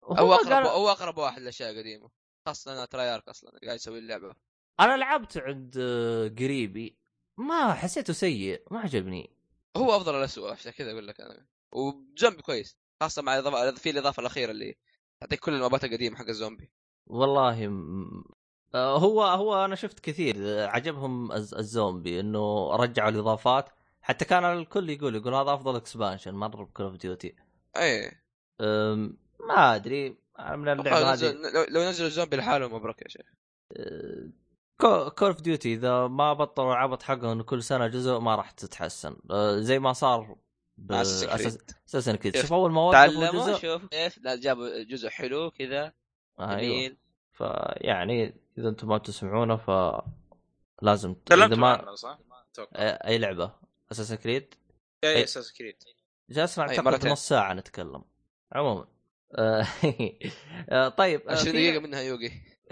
[0.05, 2.09] هو أقرب هو أقرب واحد للاشياء القديمه
[2.45, 4.33] خاصة أنا Treyarch أصلا قاعد يسوي اللعبة.
[4.79, 6.97] أنا لعبت عند آه، قريبي
[7.37, 9.29] ما حسيته سيء ما عجبني.
[9.77, 11.45] هو أفضل الاسوء عشان كذا أقول لك أنا.
[11.71, 14.75] وزومبي كويس خاصة مع الإضافة في الإضافة الأخيرة اللي
[15.21, 16.71] تعطيك كل المابات القديمة حق الزومبي.
[17.07, 18.23] والله م...
[18.75, 20.35] آه، هو هو أنا شفت كثير
[20.67, 23.69] عجبهم الز- الزومبي إنه رجعوا الإضافات.
[24.05, 27.35] حتى كان الكل يقول يقول هذا أفضل expansion مره ب Call of Duty
[27.77, 28.11] اي
[29.39, 31.41] ما أدري من اللعبة هذه نزل...
[31.53, 33.25] لو, لو نزلوا الزومبي لحاله مبروك يا شيخ.
[35.17, 39.17] Call of Duty إذا ما بطلوا العبط حقهم انه كل سنة جزء ما راح تتحسن.
[39.31, 40.35] آه، زي ما صار.
[40.91, 45.93] Assassin's Creed شوف، أول ما وقفوا تعلموا جزء شوف كيف لا جابوا جزء حلو كذا
[46.39, 46.61] آه، أيوه.
[46.61, 46.97] جميل.
[47.31, 49.69] فيعني إذا أنتم ما تسمعونه ف
[50.81, 52.19] لازم إذا ما عنه صح؟
[52.75, 53.64] أي لعبة.
[53.91, 54.53] أساسا كريد
[55.03, 55.23] اي.
[55.23, 55.75] أساس كريد
[56.29, 57.07] جالسنا أي، اعتقد.
[57.07, 58.03] نص ساعة نتكلم.
[58.51, 58.87] عموما.
[59.39, 59.65] آه،
[60.69, 62.31] آه، طيب آه، 20 في- دقيقة منها يوغي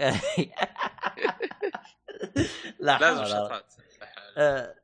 [2.80, 3.74] لا لازم شطات
[4.36, 4.74] آه،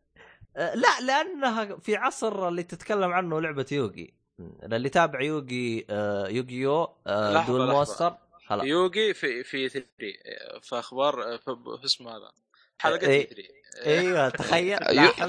[0.57, 4.15] آه، لا لأنها في عصر اللي تتكلم عنه لعبة يوغي
[4.63, 7.71] اللي تابع يوغي آه، يوغيو آه، دول.
[7.73, 8.17] مونستر
[8.47, 8.65] هلا.
[8.65, 9.87] يوغي في في 3
[10.63, 12.33] في أخبار في, في اسمه هذا.
[12.81, 13.29] حلقة إيه.
[13.29, 13.43] 3
[13.87, 14.79] إيوه تخيل.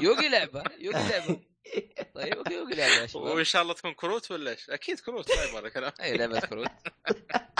[0.04, 1.40] يوغي لعبة يوغي لعبة.
[2.14, 3.24] طيب أوكي يوغي لعبة يا شباب.
[3.24, 6.68] وإن شاء الله تكون كروت ولا إيش؟ أكيد كروت ما يبغى كلام أي لعبة كروت.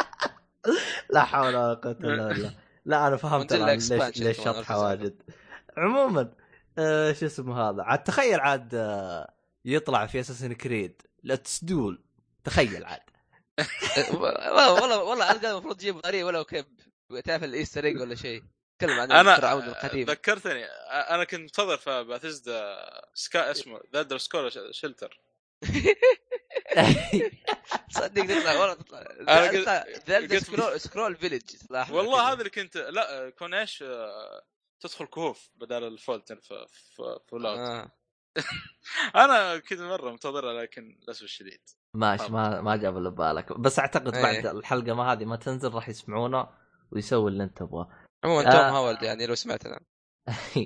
[1.14, 2.54] لا حول ولا قوة إلا بالله.
[2.84, 5.22] لا أنا فهمت ليش ليش شطحة واجد.
[5.76, 6.34] عموما
[6.78, 9.34] آه شو اسمه هذا؟ عاد تخيل عاد آه
[9.64, 12.04] يطلع في Assassin's Creed let's duel
[12.44, 13.00] تخيل عاد.
[14.12, 16.66] والله والله والله المفروض تجيب طريق ولو كيف
[17.24, 18.42] تعرف الإيستر إيج ولا شيء.
[18.86, 20.06] تكلم عن أنا الفرعون القديم.
[20.06, 22.76] ذكرتني أنا كنت منتظر في باثيزدا
[23.14, 25.20] سكا اسمه ذا سكول شلتر
[27.90, 29.00] صدق تطلع والله تطلع.
[29.20, 32.28] أنا قلت- ذا قلت- سكرول سكرول فيلج والله.
[32.32, 34.42] هذا اللي كنت لا كون إيش آه،
[34.80, 36.66] تدخل كهوف بدل الفولتن في
[37.28, 37.88] فول اوت.
[39.24, 41.60] أنا كنت مرة منتظرها لكن للأسف الشديد.
[41.94, 44.22] ماشي ما ما جاب اللي ببالك بس أعتقد إيه.
[44.22, 46.58] بعد الحلقة ما هذه ما تنزل راح يسمعونا
[46.92, 47.88] ويسوي اللي أنت تبغاه.
[48.24, 48.52] عموما آه.
[48.52, 49.80] تود هاورد يعني لو سمعتنا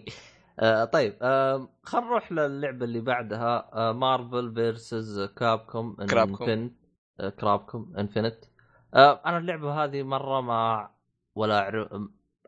[0.60, 6.74] آه طيب آه خلينا نروح للعبة اللي بعدها آه Marvel versus Capcom Crapcom.
[7.20, 8.44] آه Crapcom Infinite
[8.94, 10.90] آه أنا اللعبة هذه مرة ما
[11.34, 11.88] ولا أعرف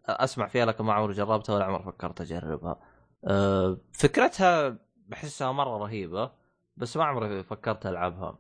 [0.06, 2.80] أسمع فيها لكن ما عمري جربتها ولا عمري فكرت أجربها.
[3.24, 4.78] آه فكرتها
[5.09, 6.30] بحسها مرة رهيبة
[6.76, 8.38] بس ما عمري فكرت ألعبها.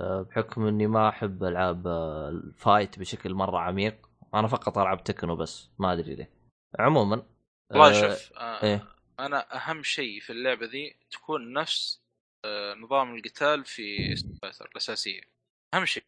[0.00, 4.11] آه بحكم إني ما أحب العاب آه، ال fight بشكل مرة عميق.
[4.34, 6.30] أنا فقط ألعب Tekken بس ما أدري ليه.
[6.78, 7.26] عموما
[7.70, 8.88] والله آه، شوف آه إيه.
[9.20, 12.02] أنا أهم شيء في اللعبة ذي تكون نفس
[12.44, 15.20] آه نظام القتال في Street الأساسية.
[15.74, 16.04] أهم شيء.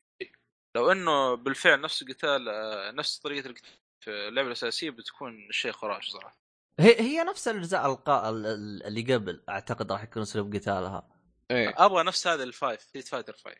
[0.76, 3.70] لو إنه بالفعل نفس القتال آه نفس طريقة القتال
[4.04, 6.36] في اللعبة الأساسية بتكون شيء خرافي صراحة.
[6.80, 8.30] هي هي نفس الأجزاء القا...
[8.30, 11.08] ال- ال- اللي قبل أعتقد راح يكون اسلوب قتالها.
[11.50, 11.74] إيه.
[11.76, 13.56] أبغى نفس هذا الفايف Street Fighter 5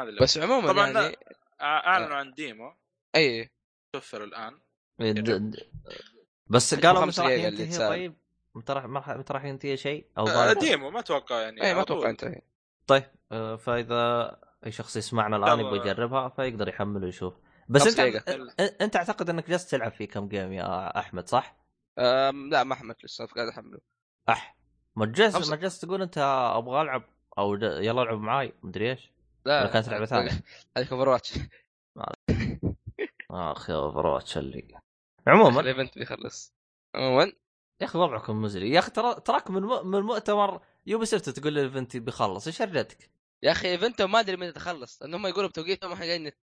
[0.00, 1.16] هذا اللي بس عموما طبعا يعني لا،
[1.60, 2.74] أعلنوا عن demo.
[3.16, 3.50] اي
[3.92, 4.58] توفر الآن
[5.00, 5.64] د-
[6.46, 7.88] بس قالوا خمس متى راح دقايق اللي ينتهي.
[7.88, 8.14] طيب
[8.54, 11.74] متى راح ما راح- متى راح ينتهي شيء أو آه demo ما أتوقع يعني اي
[11.74, 11.80] ما.
[11.82, 12.40] أتوقع انتهي
[12.86, 14.36] طيب آه، فإذا
[14.66, 15.60] أي شخص يسمعنا الآن.
[15.60, 17.34] يبغى يجربها فيقدر يحمل ويشوف
[17.68, 18.22] بس أنت
[18.80, 21.56] أنت أعتقد إنك جالس تلعب في كم game يا أحمد صح؟
[21.98, 23.78] أم لا ما حملت لسه قاعد أحمله
[24.28, 24.56] أح
[24.96, 25.50] ما جالس خمسة.
[25.50, 26.18] ما جالس تقول أنت
[26.56, 27.02] أبغى ألعب
[27.38, 29.10] أو يلا العب معاي مدري إيش
[29.44, 30.30] لا كانت لعبة ثانية؟
[30.76, 31.32] هذيك Overwatch
[33.30, 34.80] آخ يا Overwatch اللي
[35.26, 35.60] عموما.
[35.60, 36.54] ال event بيخلص؟
[36.94, 37.32] عموما.
[37.80, 38.70] يا أخي وضعكم مزري.
[38.70, 39.86] يا أخي ترى تراك من م...
[39.86, 42.46] من مؤتمر يوبي سوفت تقول لي ال event بيخلص.
[42.46, 43.10] إيش رجعتك؟
[43.42, 45.02] يا أخي event هم ما أدري متى تخلص.
[45.02, 46.38] لأن هم يقولوا بتوقيتهم إحنا نت-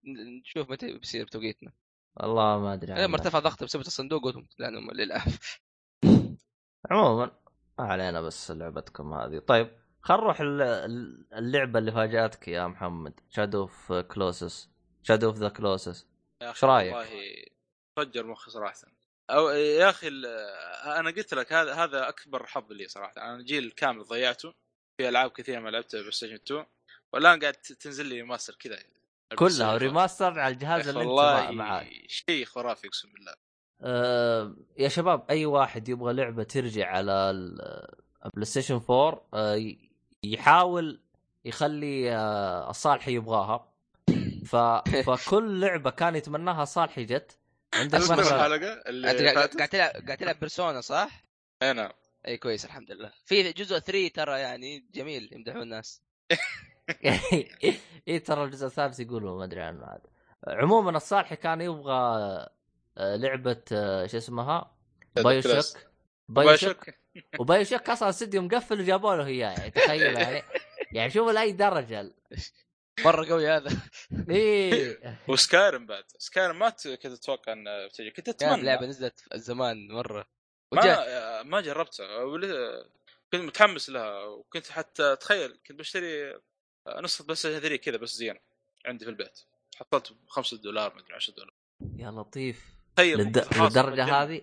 [0.43, 1.71] نشوف متى بيصير بتوقيتنا.
[2.17, 3.13] والله ما أدري لما عنه.
[3.13, 5.61] ارتفع ضغط بسبب الصندوق قلت لانهم للأسف.
[6.91, 7.31] عموما
[7.79, 9.39] ما علينا بس لعبتكم هذه.
[9.39, 9.71] طيب
[10.01, 13.19] خل نروح ال- ال- اللعبة اللي فاجأتك يا محمد.
[13.29, 14.69] Shadow of Colossus
[15.03, 16.12] Shadow of the Colossus
[16.43, 17.45] يا أخي رأيك؟ والله
[17.99, 18.75] فجر مخي صراحة.
[19.29, 20.07] أو يا أخي
[20.85, 23.13] أنا قلت لك هذا هذا أكبر حظ لي صراحة.
[23.17, 24.53] أنا جيل كامل ضيعته
[24.97, 26.65] في ألعاب كثيرة ما لعبتها بلاي ستيشن 2
[27.13, 28.79] والآن قاعد تنزل لي ماستر كذا.
[29.35, 33.33] كلها remaster على الجهاز اللي أنت معاه شيء خرافي أقسم بالله.
[33.81, 37.87] آه يا شباب أي واحد يبغى لعبة ترجع على ال-
[38.25, 39.89] البلاي ستيشن 4 آه ي-
[40.23, 40.99] يحاول
[41.45, 43.72] يخلي آه الصالحي يبغاها.
[44.45, 44.55] ف...
[45.09, 47.37] فكل لعبة كان يتمناها صالحي جت
[47.73, 51.23] عندك الحلقة اللي قاعد تلعب قاعد تلعب بيرسونا صح؟
[51.61, 51.93] أنا
[52.27, 53.11] اي كويس الحمد لله.
[53.25, 56.01] في جزء 3 ترى يعني جميل يمدحون الناس.
[58.07, 60.01] اي ترى الجزء الثالث يقولوا ما أدري عنه هذا
[60.47, 61.93] عموما الصالحي كان يبغى
[62.97, 64.75] آه، لعبة آه، شو اسمها؟
[65.15, 65.77] BioShock
[66.29, 70.43] BioShock BioShock و BioShock أصلا استديو مقفل وجابوا له إياه يعني تخيل يعني.
[70.93, 72.11] يعني شوف لأي درجة.
[72.99, 73.77] مرة قوي هذا.
[74.29, 74.99] إيه.
[75.29, 76.03] وسكايرم بعد.
[76.17, 78.11] سكايرم ما كنت أتوقع انها بتجي.
[78.11, 78.61] كنت كانت أتمنى.
[78.63, 80.27] لعبة نزلت في الزمان مرة.
[80.71, 82.17] ما ما جربتها.
[82.17, 82.85] ولا-
[83.31, 84.23] كنت متحمس لها.
[84.23, 86.39] وكنت حتى تخيل كنت بشتري
[87.01, 88.39] نسخه بس 3 كذا بس زينة.
[88.85, 89.39] عندي في البيت.
[89.79, 91.53] حطيت 5 دولار مدري 10 دولار.
[91.97, 92.65] يا لطيف.
[92.95, 93.17] تخيل.
[93.17, 93.37] للد...
[93.61, 94.03] للدرجة.
[94.23, 94.41] هذه؟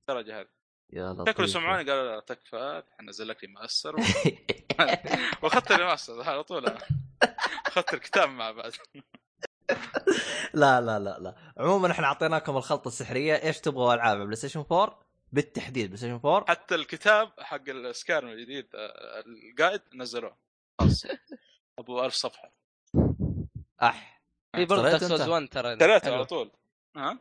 [0.00, 0.46] الدرجة هذه.
[0.92, 1.34] يا لطيف.
[1.34, 4.02] شكله سمعوني قالوا لا تكفى حنزل لك remaster و-
[5.42, 6.78] وأخذت ال remaster على طول.
[7.76, 8.72] أخذت الكتاب مع بعد
[10.54, 11.34] لا لا لا لا.
[11.58, 13.34] عموما إحنا أعطيناكم الخلطة السحرية.
[13.34, 14.98] إيش تبغوا ألعاب؟ بلاي ستيشن 4
[15.32, 20.36] بالتحديد بلاي ستيشن 4 حتى الكتاب حق السكايرم الجديد آه، القائد نزلوه.
[20.80, 21.06] خلاص.
[21.78, 22.52] أبو 1000 صفحة.
[23.82, 24.22] أح.
[24.56, 25.76] في برضه Dark Souls أنت؟ 1 ترى.
[25.76, 26.14] ثلاثة.
[26.14, 26.50] على طول.
[26.96, 27.18] ها؟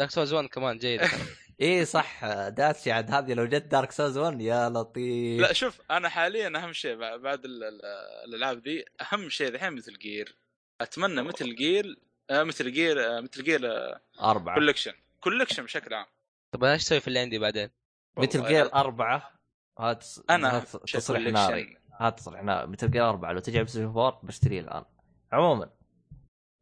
[0.00, 1.00] Dark Souls 1 كمان جيد
[1.62, 2.24] إيه صح.
[2.48, 3.10] داتشي عاد.
[3.10, 5.40] هذه لو جت Dark Souls 1 يا لطيف.
[5.40, 7.84] لا شوف أنا حاليا أهم شيء بع- بعد ال- ال-
[8.28, 10.36] الألعاب ذي أهم شيء الحين Metal Gear
[10.80, 11.96] أتمنى Metal Gear
[12.30, 14.54] آه مثل جير آه مثل جير آه أربعة.
[14.54, 16.06] كولكشن كولكشن بشكل عام.
[16.54, 17.70] طب أنا إيش أسوي في اللي عندي بعدين؟
[18.18, 19.32] Metal Gear أربعة
[19.80, 21.32] هذا تص- أنا شيء تصريح.
[21.32, 21.76] ناري.
[22.00, 22.66] هذا تصريح ناري.
[22.66, 23.32] Metal Gear أربعة.
[23.32, 24.84] لو تجي على بلاي 4 بشتريه الآن.
[25.32, 25.70] عموما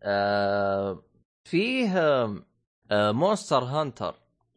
[0.03, 1.05] آه
[1.44, 4.14] فيه آه Monster Hunter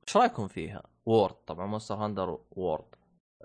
[0.07, 2.85] إيش رأيكم فيها؟ World طبعا Monster Hunter World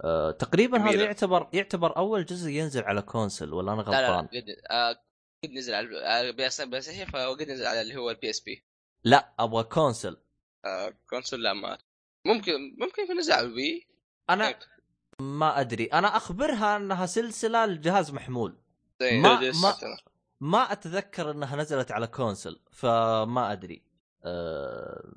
[0.04, 1.02] آه تقريبا هذا.
[1.04, 4.92] يعتبر يعتبر أول جزء ينزل على console ولا أنا لا لا غلطان؟ قد آه،
[5.44, 8.64] قد نزل على PS فقد نزل على اللي هو ال PSP
[9.04, 10.16] لا أبغى كونسل
[11.10, 11.78] كونسول لا ما
[12.26, 13.88] ممكن ممكن يكون نزل على ال Wii
[14.30, 14.58] أنا
[15.20, 15.84] ما أدري.
[15.84, 18.58] أنا أخبرها أنها سلسلة الجهاز محمول.
[19.00, 19.74] زي ما- ما-
[20.40, 23.82] ما أتذكر أنها نزلت على console فما أدري.
[24.24, 25.12] أه...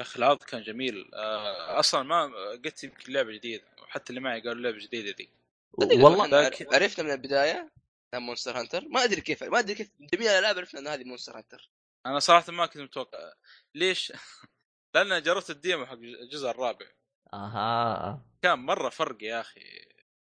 [0.00, 1.10] يا أخي العرض كان جميل.
[1.14, 2.30] آه أصلا ما
[2.64, 5.30] قلت يمكن لعبة جديدة وحتى اللي معي قالوا لعبة جديدة دي.
[5.78, 7.70] والله عرفنا من البداية
[8.14, 11.70] Monster Hunter ما أدري كيف ما أدري كيف جميع الألعاب عرفنا ان هذه Monster Hunter
[12.06, 13.32] أنا صراحة ما كنت متوقع.
[13.74, 14.12] ليش؟
[14.94, 16.86] لأن جربت ال demo حق الجزء الرابع.
[17.34, 18.22] أها.
[18.42, 19.60] كان مرة فرق يا أخي.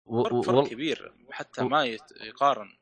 [0.06, 0.22] و...
[0.24, 0.42] فرق, و...
[0.42, 1.84] فرق وال- كبير وحتى و- ما
[2.20, 2.76] يقارن.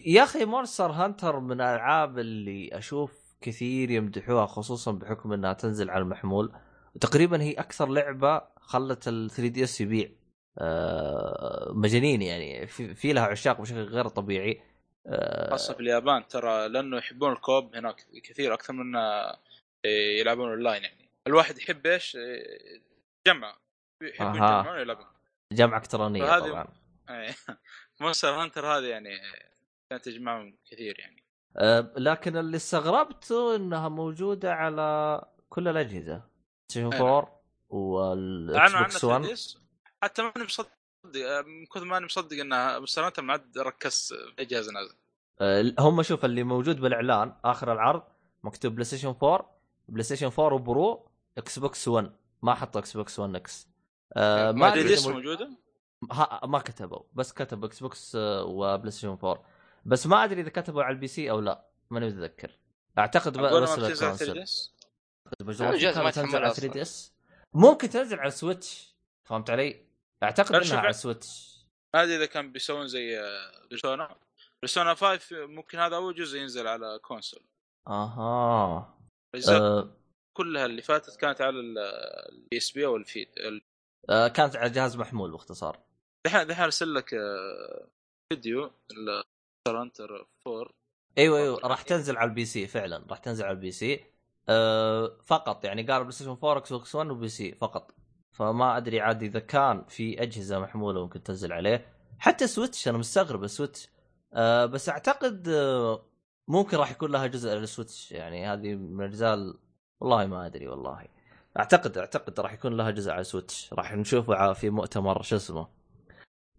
[0.00, 6.02] يا أخي Monster Hunter من الألعاب اللي أشوف كثير يمدحوها خصوصا بحكم إنها تنزل على
[6.02, 6.52] المحمول.
[7.00, 10.10] تقريبا هي أكثر لعبة خلت ال 3DS يبيع.
[10.58, 11.72] أه...
[11.74, 12.94] مجانين يعني في...
[12.94, 14.62] في لها عشاق بشكل غير طبيعي.
[15.06, 15.50] أه...
[15.50, 19.34] خاصة في اليابان ترى لأنه يحبون ال co-op هناك كثير أكثر من إنه
[20.20, 21.10] يلعبون أونلاين يعني.
[21.26, 22.82] الواحد يحب إيش؟ إيه،
[23.26, 23.56] جمع.
[24.02, 24.34] أها.
[24.34, 25.06] يجمعون ويلعبون
[25.52, 26.68] جامعه إلكترونية طبعا.
[27.10, 27.34] إيه.
[28.00, 29.10] Monster Hunter هذه يعني
[29.90, 31.27] كانت تجمعهم كثير يعني.
[31.96, 36.22] لكن اللي استغربته إنها موجودة على كل الأجهزة
[36.68, 37.18] ستيشن أيوة.
[37.18, 39.58] 4 والإكس بوكس 3 1 دي اس
[40.02, 40.70] حتى ماني مصدق
[41.46, 44.94] من كثر ماني مصدق إنها هانتر ما عاد ركزت في جهاز نازل
[45.40, 48.02] أه، هم شوف اللي موجود بالإعلان آخر العرض
[48.44, 53.18] مكتوب بلاي ستيشن 4 بلاي ستيشن 4 وبرو إكس بوكس 1 ما حطوا إكس بوكس
[53.18, 53.68] 1 إكس.
[54.16, 55.50] ما ما 3 أدري موجودة؟
[56.44, 59.44] ما كتبوا بس كتب إكس بوكس وبلاي ستيشن 4
[59.88, 62.58] بس ما أدري إذا كتبوا على البي سي أو لا ماني متذكر.
[62.98, 64.74] أعتقد بس ما بتنزل على 3 ال console DS.
[65.40, 66.60] مجرد ما كانت تنزل على أصلاً.
[66.60, 67.12] 3 DS.
[67.54, 68.94] ممكن تنزل على Switch.
[69.28, 69.86] فهمت علي؟
[70.22, 71.58] أعتقد إنها على Switch.
[71.94, 73.20] ما أدري إذا كان بيسوون زي
[73.70, 74.16] Persona
[74.62, 77.42] Persona 5 ممكن هذا أول جزء ينزل على console.
[77.88, 78.98] أها.
[79.48, 79.96] آه.
[80.36, 83.62] كلها اللي فاتت كانت على ال PSP أو ال Vita ال-
[84.10, 85.78] آه كانت على جهاز محمول باختصار.
[86.26, 87.88] دحين دحين أرسل لك آه،
[89.68, 90.66] فيديو Hunter 4
[91.18, 91.60] أيوه أيوه.
[91.64, 94.04] راح تنزل على ال PC فعلا راح تنزل على ال PC.
[94.48, 97.94] آه فقط يعني قال PlayStation 4 Xbox 1 و PC فقط.
[98.32, 101.86] فما أدري عاد إذا كان في أجهزة محمولة ممكن تنزل عليه.
[102.18, 103.88] حتى Switch أنا مستغرب ال Switch.
[104.34, 106.04] آه بس أعتقد آه
[106.48, 109.58] ممكن راح يكون لها جزء لل Switch يعني هذه من الأجزاء ال-
[110.00, 111.08] والله ما أدري والله.
[111.58, 115.68] أعتقد أعتقد راح يكون لها جزء على Switch راح نشوفه في مؤتمر شو اسمه.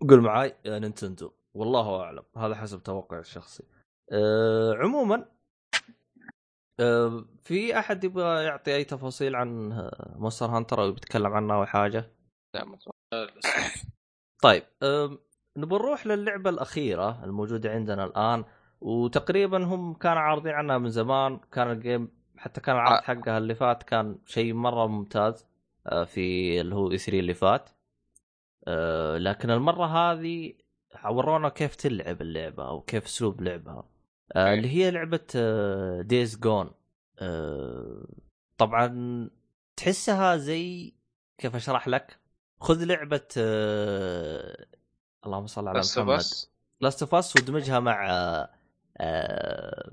[0.10, 1.32] قول معاي Nintendo.
[1.54, 2.24] والله أعلم.
[2.38, 3.64] هذا حسب توقعي الشخصي.
[4.12, 5.26] أه عموما
[6.80, 11.66] أه في أحد يبغى يعطي أي تفاصيل عن آه، Monster Hunter أو بيتكلم عنها أو
[11.66, 12.12] حاجة؟
[12.56, 13.34] لا أتوقع.
[14.44, 15.18] طيب أه
[15.58, 18.46] نبغى نروح للعبة الأخيرة الموجودة عندنا الآن
[18.82, 21.40] وتقريبا هم كانوا عارضين عنها من زمان.
[21.52, 23.02] كان ال game حتى كان العرض آه.
[23.02, 25.48] حقها اللي فات كان شيء مرة ممتاز
[25.88, 27.70] آه، في اللي هو E3 اللي فات.
[28.68, 30.54] آه، لكن المرة هذه
[31.06, 33.90] ورونا كيف تلعب اللعبة أو كيف أسلوب لعبها.
[34.36, 34.54] آه،.
[34.54, 35.28] اللي هي لعبة
[36.02, 36.72] Days Gone
[38.58, 39.30] طبعا
[39.78, 40.94] تحسها زي
[41.38, 42.20] كيف أشرح لك؟
[42.62, 44.66] خذ لعبة آه،
[45.26, 46.22] اللهم صل على محمد.
[46.82, 48.50] Last of Us ودمجها مع آه،
[48.98, 49.92] آه،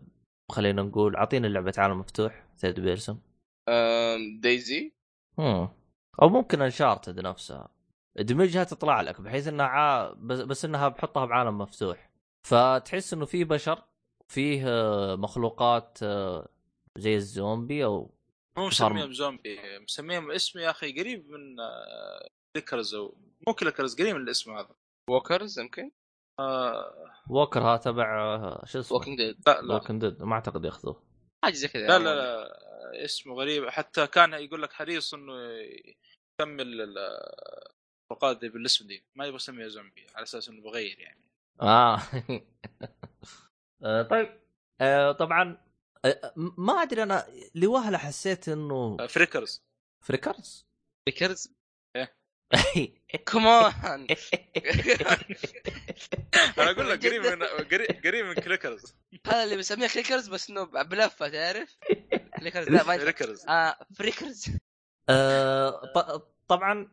[0.51, 3.21] خلينا نقول أعطينا لعبة عالم مفتوح third person
[4.41, 4.93] DayZ
[5.39, 5.69] هم.
[6.23, 7.69] أو ممكن Uncharted نفسها.
[8.19, 10.13] دمجها تطلع لك بحيث إنها ع...
[10.13, 12.11] بس, بس إنها بحطها بعالم مفتوح.
[12.47, 13.83] فتحس إنه في بشر
[14.29, 16.49] فيه آه، مخلوقات آه،
[16.99, 18.15] زي الزومبي أو
[18.59, 24.15] مو مسميهم زومبي مسميهم اسم يا أخي قريب من آه، clickers أو مو كليكرز قريب
[24.17, 24.75] من الاسم هذا.
[25.11, 25.91] walkers يمكن؟
[26.41, 26.95] آه.
[27.31, 29.75] walker ها تبع آه، شو اسمه؟ Walking Dead لا لا.
[29.75, 31.03] Walking Dead ما أعتقد يأخذوه.
[31.45, 33.69] حاجة زي كذا لا لا, لا اسمه غريب.
[33.69, 35.33] حتى كان يقول لك حريص إنه
[36.41, 36.95] يكمل
[38.07, 41.31] ال- الفقرات دي بالاسم دي ما يبغى يسميها زومبي على أساس إنه بغير يعني.
[41.61, 42.03] آه.
[43.85, 44.41] آه، طيب.
[44.81, 45.59] آه، طبعا
[46.05, 49.63] آه، ما أدري أنا لوهله حسيت إنه freakers.
[50.05, 50.67] freakers؟
[51.07, 51.53] freakers
[53.27, 54.07] كمان
[56.59, 58.95] أنا أقول لك قريب من قريب- قريب من clickers.
[59.27, 61.77] هذا اللي بنسميه clickers بس إنه بلفة تعرف؟
[62.39, 64.51] clickers لا ما freakers.
[65.09, 66.89] آه، ط- طبعا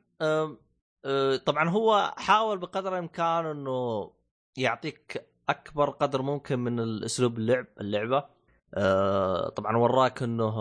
[1.45, 4.11] طبعا هو حاول بقدر الإمكان إنه
[4.57, 8.25] يعطيك أكبر قدر ممكن من الأسلوب اللعب اللعبة.
[8.73, 10.53] آه، طبعا وراك إنه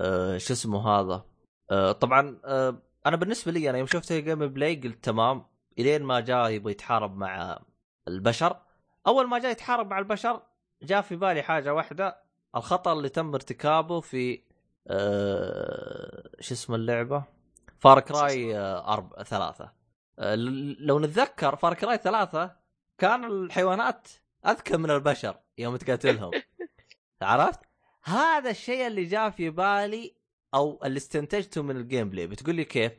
[0.00, 1.24] آه، شو اسمه هذا؟
[1.70, 5.44] آه، طبعا آه، أنا بالنسبة لي أنا يوم شفت ال gameplay قلت تمام
[5.78, 7.58] إلين ما جاء يبغى يتحارب مع
[8.08, 8.56] البشر.
[9.06, 10.42] أول ما جاء يتحارب مع البشر
[10.82, 12.16] جاء في بالي حاجة واحدة
[12.56, 14.42] الخطأ اللي تم ارتكابه في
[14.88, 17.35] آه، شو اسم اللعبة؟
[17.78, 19.22] Far Cry آه، أرب...
[19.22, 19.72] ثلاثة.
[20.18, 20.34] آه،
[20.78, 22.56] لو نتذكر Far Cry ثلاثة
[22.98, 24.08] كان الحيوانات
[24.46, 26.30] أذكى من البشر يوم تقاتلهم.
[27.22, 27.60] عرفت؟
[28.04, 30.16] هذا الشيء اللي جاء في بالي
[30.54, 32.26] أو اللي استنتجته من ال gameplay.
[32.26, 32.92] بتقول لي كيف؟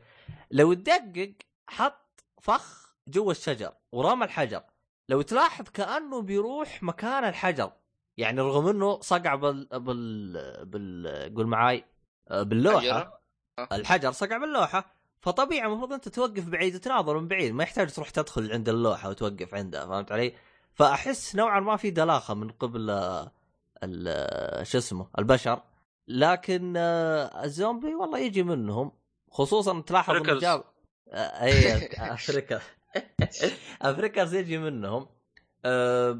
[0.50, 1.34] لو تدقق
[1.66, 4.62] حط فخ جوا الشجر ورمى الحجر.
[5.08, 7.72] لو تلاحظ كأنه بيروح مكان الحجر.
[8.16, 11.84] يعني رغم إنه صقع بال بال بال قول معاي
[12.30, 13.17] آه، باللوحة؟
[13.72, 14.94] الحجر صقع باللوحة.
[15.20, 17.52] فطبيعي المفروض أنت توقف بعيد وتناظر من بعيد.
[17.54, 20.34] ما يحتاج تروح تدخل عند اللوحة وتوقف عندها فهمت علي؟
[20.74, 23.32] فأحس نوعا ما في دلاخة من قبل آه،
[23.82, 25.62] ال- آه، شو اسمه البشر.
[26.08, 28.92] لكن آه، الزومبي والله يجي منهم.
[29.30, 30.38] خصوصا تلاحظ إنه.
[30.38, 30.64] جاب
[31.12, 32.60] آه، اي أفريكا.
[33.82, 35.06] افريكرز يجي منهم.
[35.64, 36.18] أه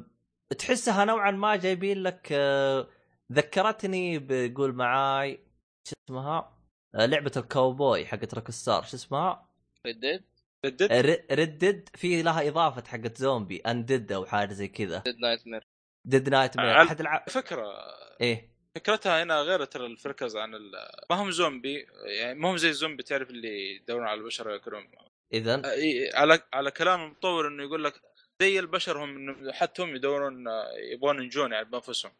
[0.59, 2.87] تحسها نوعا ما جايبين لك أه
[3.33, 5.41] ذكرتني بقول معاي
[5.89, 6.58] شو اسمها؟
[6.95, 9.49] لعبة الكاوبوي حقت روك ستار شو اسمها؟
[9.87, 10.25] ردد
[10.67, 10.93] ردد
[11.33, 14.99] ردد في لها إضافة حقت زومبي اندد أو حاجة زي كذا.
[15.07, 15.63] ديد نايت مير
[16.05, 17.25] Dead Nightmare أحد الع...
[17.29, 17.67] فكرة
[18.21, 18.59] إيه.
[18.75, 20.73] فكرتها هنا غير ترى ال freakers عن ال...
[21.11, 24.89] ما هم زومبي يعني ما هم زي الزومبي تعرف اللي يدورون على البشر وياكلون.
[25.33, 28.01] اذا إي- على على كلام المطور إنه يقول لك
[28.43, 32.13] زي البشر هم إنه حتى هم يدورون آه، يبغون ينجون يعني بأنفسهم.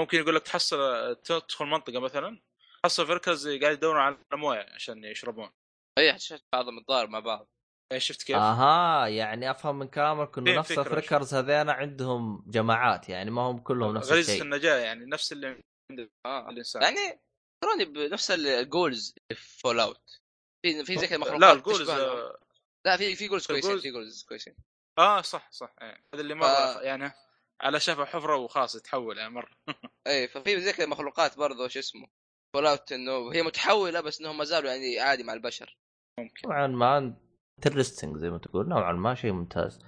[0.00, 2.38] ممكن يقول لك تحصل تدخل منطقة مثلا
[2.86, 5.50] تحصل freakers قاعد يدورون على مويه عشان يشربون
[5.98, 7.48] اي شفت بعضهم الضار مع بعض
[7.92, 10.78] إيه، شفت كيف؟ آها يعني أفهم من كلامك إنه نفس.
[10.78, 15.32] ال freakers هذين عندهم جماعات يعني ما هم كلهم نفس غريزة الشيء النجاة يعني نفس
[15.32, 15.46] اللي
[15.90, 17.20] عند آه الإنسان يعني
[17.64, 20.20] تروني بنفس ال ghouls في Fallout
[20.62, 21.90] في في زي كذا مخلوقات لا ال ghouls.
[21.90, 22.38] آه,
[22.86, 24.54] لا في في ghouls كويسين في ghouls كويسين
[24.98, 26.04] آه صح صح إيه.
[26.14, 26.82] هذا اللي مره آه.
[26.82, 27.12] يعني
[27.62, 29.50] على شفا حفرة وخلاص يتحول يعني مرة
[30.06, 32.08] اي ففي زي كذا مخلوقات برضه شو اسمه
[32.54, 35.78] Fallout إنه هي متحولة بس إنهم ما زالوا يعني عادي مع البشر.
[36.18, 36.48] ممكن.
[36.48, 37.16] نوعا ما
[37.58, 39.84] interesting زي ما تقول نوعا ما شيء ممتاز.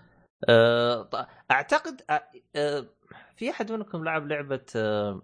[0.48, 2.02] أه ط- أعتقد
[2.56, 2.86] أه
[3.36, 5.22] في أحد منكم لعب لعبة أه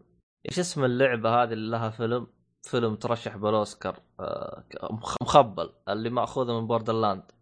[0.48, 2.26] إيش اسم اللعبة هذه اللي لها فيلم؟
[2.70, 4.64] فيلم ترشح بالأوسكار أه
[5.22, 7.32] مخبل اللي ماخوذه من Borderlands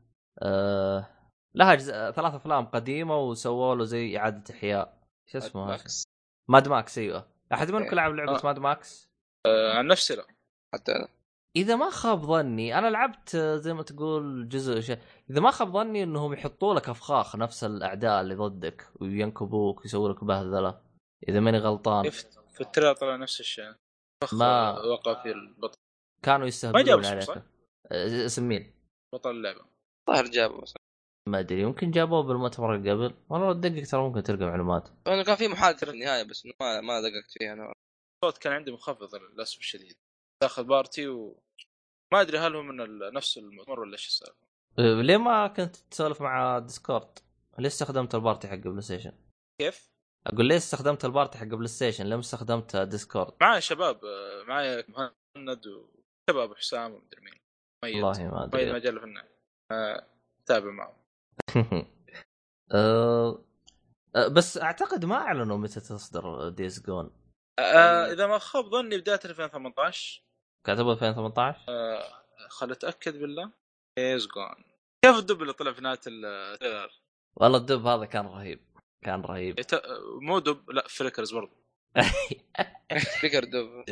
[0.42, 1.07] أه
[1.55, 5.03] لها جزء ثلاث أفلام قديمة وسووا له زي إعادة إحياء.
[5.26, 5.78] إيش اسمه
[6.49, 7.28] Mad Max أيوه.
[7.53, 7.94] أحد منكم إيه.
[7.94, 8.40] لعب لعبة آه.
[8.45, 9.16] Mad Max
[9.47, 10.26] آه عن نفسي لا.
[10.74, 11.09] حتى أنا.
[11.57, 14.99] إذا ما خاب ظني أنا لعبت آه، زي ما تقول جزء شيء
[15.30, 20.24] إذا ما خاب ظني إنهم يحطوا لك أفخاخ نفس الأعداء اللي ضدك وينكبوك ويسووا لك
[20.24, 20.80] بهذله
[21.28, 22.11] إذا ماني غلطان.
[22.11, 23.74] في التريلر طلع نفس الشيء.
[24.24, 25.78] فخ ما- وقع في البطل.
[26.22, 27.22] كانوا ما يستهبلون عليك.
[27.22, 27.36] صح؟
[27.92, 28.74] آه، اسم مين؟
[29.14, 29.61] بطل اللعبة.
[30.09, 30.74] الظاهر جابه بس.
[31.28, 33.14] ما أدري يمكن جابوه بالمؤتمر اللي قبل.
[33.28, 34.88] والله تدقق ترى ممكن تلقى معلومات.
[35.07, 37.72] انه كان في محادثه في النهايه بس ما ما دققت فيها أنا.
[38.27, 39.97] الصوت كان عندي منخفض للأسف الشديد
[40.43, 41.43] داخل party و
[42.12, 44.47] ما أدري هل هو من نفس المؤتمر ولا إيش السالفة
[44.79, 47.18] آه، ليه ما كنت تسولف مع Discord؟
[47.59, 49.12] ليه استخدمت ال party حق PlayStation؟
[49.61, 49.91] كيف؟
[50.27, 54.01] أقول ليه استخدمت ال party حق PlayStation؟ ليه ما استخدمت Discord؟ معايا شباب
[54.49, 57.35] معايا مهند وشباب حسام ومدري مين
[57.85, 59.29] ميت والله ما ميت ادري مجال فنان
[59.72, 60.07] آه،
[60.47, 60.97] تابع معه
[62.74, 63.45] أه...
[64.16, 67.26] أه، بس أعتقد ما أعلنوا متى تصدر Days Gone
[67.59, 70.23] آه، إذا ما خاب ظني بداية 2018
[70.67, 71.61] كاتبوا 2018
[72.49, 73.51] خل أتأكد بالله.
[73.99, 74.64] Days Gone
[75.05, 76.91] كيف الدب اللي طلع في نهاية ال trailer؟
[77.37, 78.61] والله الدب هذا كان رهيب.
[79.05, 79.59] كان رهيب.
[79.59, 79.83] يت-
[80.23, 81.57] مو دب لا Freakers برضو.
[83.18, 83.85] Freaker دب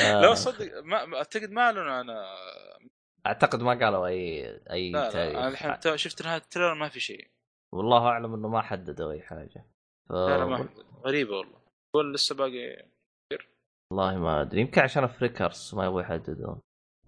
[0.00, 2.26] آه، لا صدق ما أعتقد ما أعلنوا أنا
[3.26, 7.00] أعتقد ما قالوا اي أي لا لا أنا الحين شفت نهاية ال trailer ما في
[7.00, 7.28] شيء.
[7.72, 9.66] والله أعلم إنه ما حددوا أي حاجة.
[10.08, 10.12] ف...
[10.12, 10.68] لا لا ما
[11.04, 11.61] غريبة والله.
[11.94, 12.86] ولا لسه باقي
[13.90, 14.60] والله ما أدري.
[14.60, 16.60] يمكن عشان ال Freakers ما يبغوا يحددون.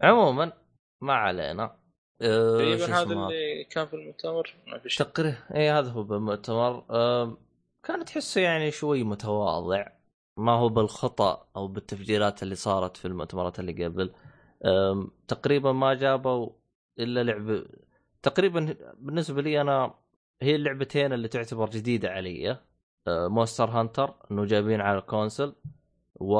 [0.03, 0.53] عموما
[1.01, 1.79] ما علينا.
[2.23, 2.59] أه...
[2.59, 5.07] تقريبا هذا؟ اللي كان في المؤتمر؟ ما في شيء.
[5.07, 6.85] تقريبا اي هذا هو بالمؤتمر.
[6.91, 7.37] أم،
[7.83, 9.87] كان تحسه يعني شوي متواضع.
[10.37, 14.15] ما هو بالخطأ أو بالتفجيرات اللي صارت في المؤتمرات اللي قبل.
[14.65, 16.51] أم، تقريبا ما جابوا
[16.99, 17.67] إلا لعبه
[18.23, 19.95] تقريبا بالنسبة لي أنا
[20.43, 22.61] هي اللعبتين اللي تعتبر جديدة علي.
[23.09, 25.55] Monster Hunter إنه جايبين على ال console
[26.15, 26.39] و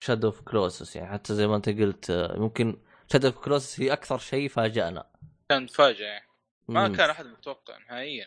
[0.00, 2.76] Shadow of Colossus يعني حتى زي ما أنت قلت آه، ممكن
[3.12, 5.06] Shadow of Colossus هي أكثر شيء فاجأنا.
[5.48, 6.20] كان فاجأة
[6.68, 6.96] ما مم.
[6.96, 8.26] كان أحد متوقع نهائيا.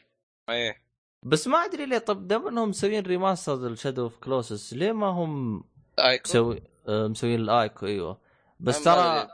[0.49, 0.83] إيه.
[1.23, 5.07] بس ما أدري ليه طب دام إنهم مسويين remaster ال Shadow of Colossus ليه ما
[5.07, 5.63] هم
[5.99, 8.21] Ico مسوي آه، مسويين ال Ico أيوه.
[8.59, 9.27] بس ترى.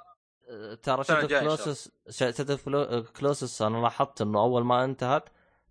[0.50, 5.30] آه، ترى السنة Shadow of Colossus Shadow of Colossus أنا لاحظت إنه أول ما انتهت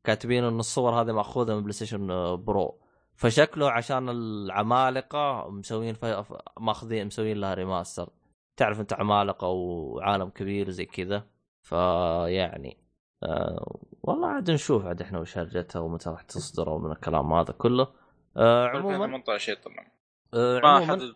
[0.09, 2.07] كاتبين انه الصور هذه مأخوذة من PlayStation
[2.37, 2.81] Pro
[3.15, 6.25] فشكله عشان العمالقة مسوين في...
[6.61, 8.09] ماخذين مسوين لها remaster
[8.57, 11.27] تعرف أنت عمالقة وعالم كبير زي كذا.
[11.63, 12.77] فيعني
[13.23, 17.89] آه والله عاد نشوف عاد إحنا وش هرجتها ومتى راح تصدر ومن الكلام هذا كله.
[18.37, 19.87] آه عموما 2018 طبعا
[20.35, 21.13] آه ما عموما.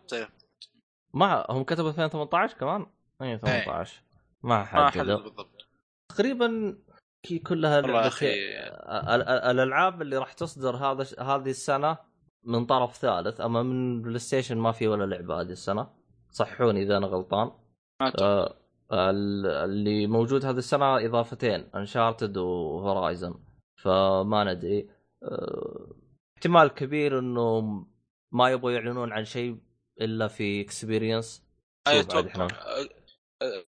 [1.13, 2.85] ما هم كتبوا 2018 كمان؟
[3.21, 4.03] اي 18
[4.43, 5.67] ما ما حددوا حدد بالضبط.
[6.09, 6.77] تقريبا
[7.23, 7.79] كي كلها
[9.51, 11.97] الألعاب اللي راح تصدر هذا هذه السنة
[12.43, 15.89] من طرف ثالث أما من PlayStation ما في ولا لعبة هذه السنة.
[16.31, 17.51] صحوني إذا أنا غلطان.
[18.01, 18.57] آه
[18.91, 23.35] ال- اللي موجود هذه السنة إضافتين Uncharted و Horizon
[23.75, 24.89] فما ندري.
[25.23, 25.95] آه
[26.37, 27.61] احتمال كبير إنه
[28.31, 29.57] ما يبغوا يعلنون عن شيء
[30.01, 31.43] إلا في Experience
[31.87, 32.47] عاد أتوقع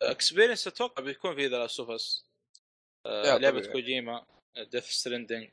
[0.03, 2.34] Experience أتوقع بيكون في The Last of Us يا
[3.07, 3.73] لعبة طبيعي.
[3.73, 4.25] كوجيما
[4.73, 5.49] Death Stranding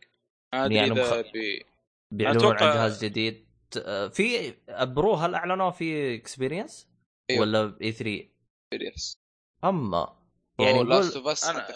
[0.53, 1.65] ما أدري يعني إذا مخ- بي...
[2.11, 3.45] بيعلنون عن أتوقع- جهاز جديد.
[3.77, 6.88] آه، في Pro هل اعلنوا في Experience
[7.29, 7.41] أيوه.
[7.41, 9.17] ولا E3 Experience
[9.63, 10.17] أما
[10.59, 11.67] يعني يعني Last نقول of Us أنا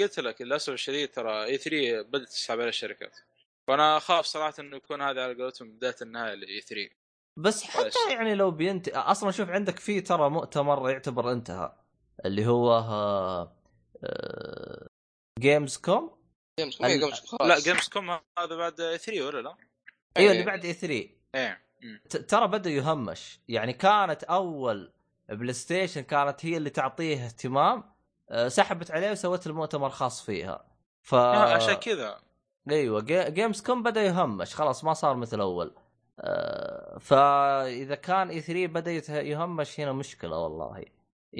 [0.00, 3.16] قلت لك للاسف الشديد ترى E3 بدأت تسحب على الشركات.
[3.68, 6.90] فأنا اخاف صراحة إنه يكون هذا على قولتهم بداية النهاية ل E3
[7.38, 7.94] بس حتى بس.
[8.10, 11.72] يعني لو بينت أصلا شوف عندك في ترى مؤتمر يعتبر انتهى
[12.26, 12.78] اللي هو
[15.38, 16.10] Gamescom
[16.60, 19.56] Games ال- com com لا Gamescom هذا بعد E3 ولا لا؟
[20.16, 20.38] أيوه إيه.
[20.38, 21.62] اللي بعد E3 إيه.
[22.28, 23.40] ترى بدأ يهمش.
[23.48, 24.92] يعني كانت أول
[25.28, 27.84] PlayStation كانت هي اللي تعطيه اهتمام
[28.30, 30.64] آه، سحبت عليه وسوت المؤتمر خاص فيها.
[31.02, 32.20] ف آه، عشان كذا.
[32.70, 34.54] أيوه جي- Gamescom بدأ يهمش.
[34.54, 35.74] خلاص ما صار مثل أول.
[36.20, 40.84] آه، فاذا كان E3 بدأ يهمش هنا مشكلة والله.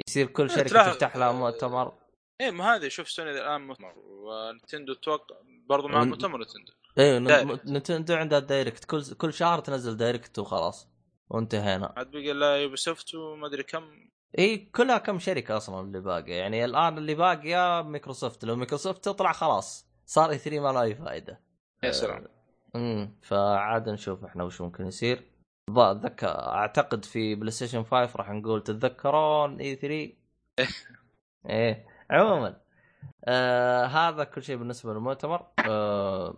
[0.07, 1.93] يصير كل شركة تفتح لها مؤتمر.
[2.41, 5.35] إيه ما هذه شوف سوني الآن مؤتمر و Nintendo توقع
[5.69, 6.71] برضو مع ون- مؤتمر Nintendo.
[6.99, 7.65] أيوه Direct.
[7.65, 10.87] Nintendo عندها Direct كل كل شهر تنزل Direct وخلاص
[11.29, 11.93] وانتهينا.
[11.97, 14.09] عاد بقى لا Ubisoft وما أدري كم.
[14.39, 16.33] اي كلها كم شركة أصلا اللي باقية.
[16.35, 21.39] يعني الآن اللي باقية مايكروسوفت لو مايكروسوفت تطلع خلاص صار E3 ما له أي فائده
[21.83, 22.27] يا سلام.
[22.75, 25.23] امم فعاد نشوف إحنا وش ممكن يصير.
[25.69, 30.13] أتذكر أعتقد في PlayStation 5 راح نقول تتذكرون E3
[31.49, 31.92] إيه.
[32.11, 32.61] عموما.
[33.25, 35.47] آه هذا كل شيء بالنسبة للمؤتمر.
[35.67, 36.37] آه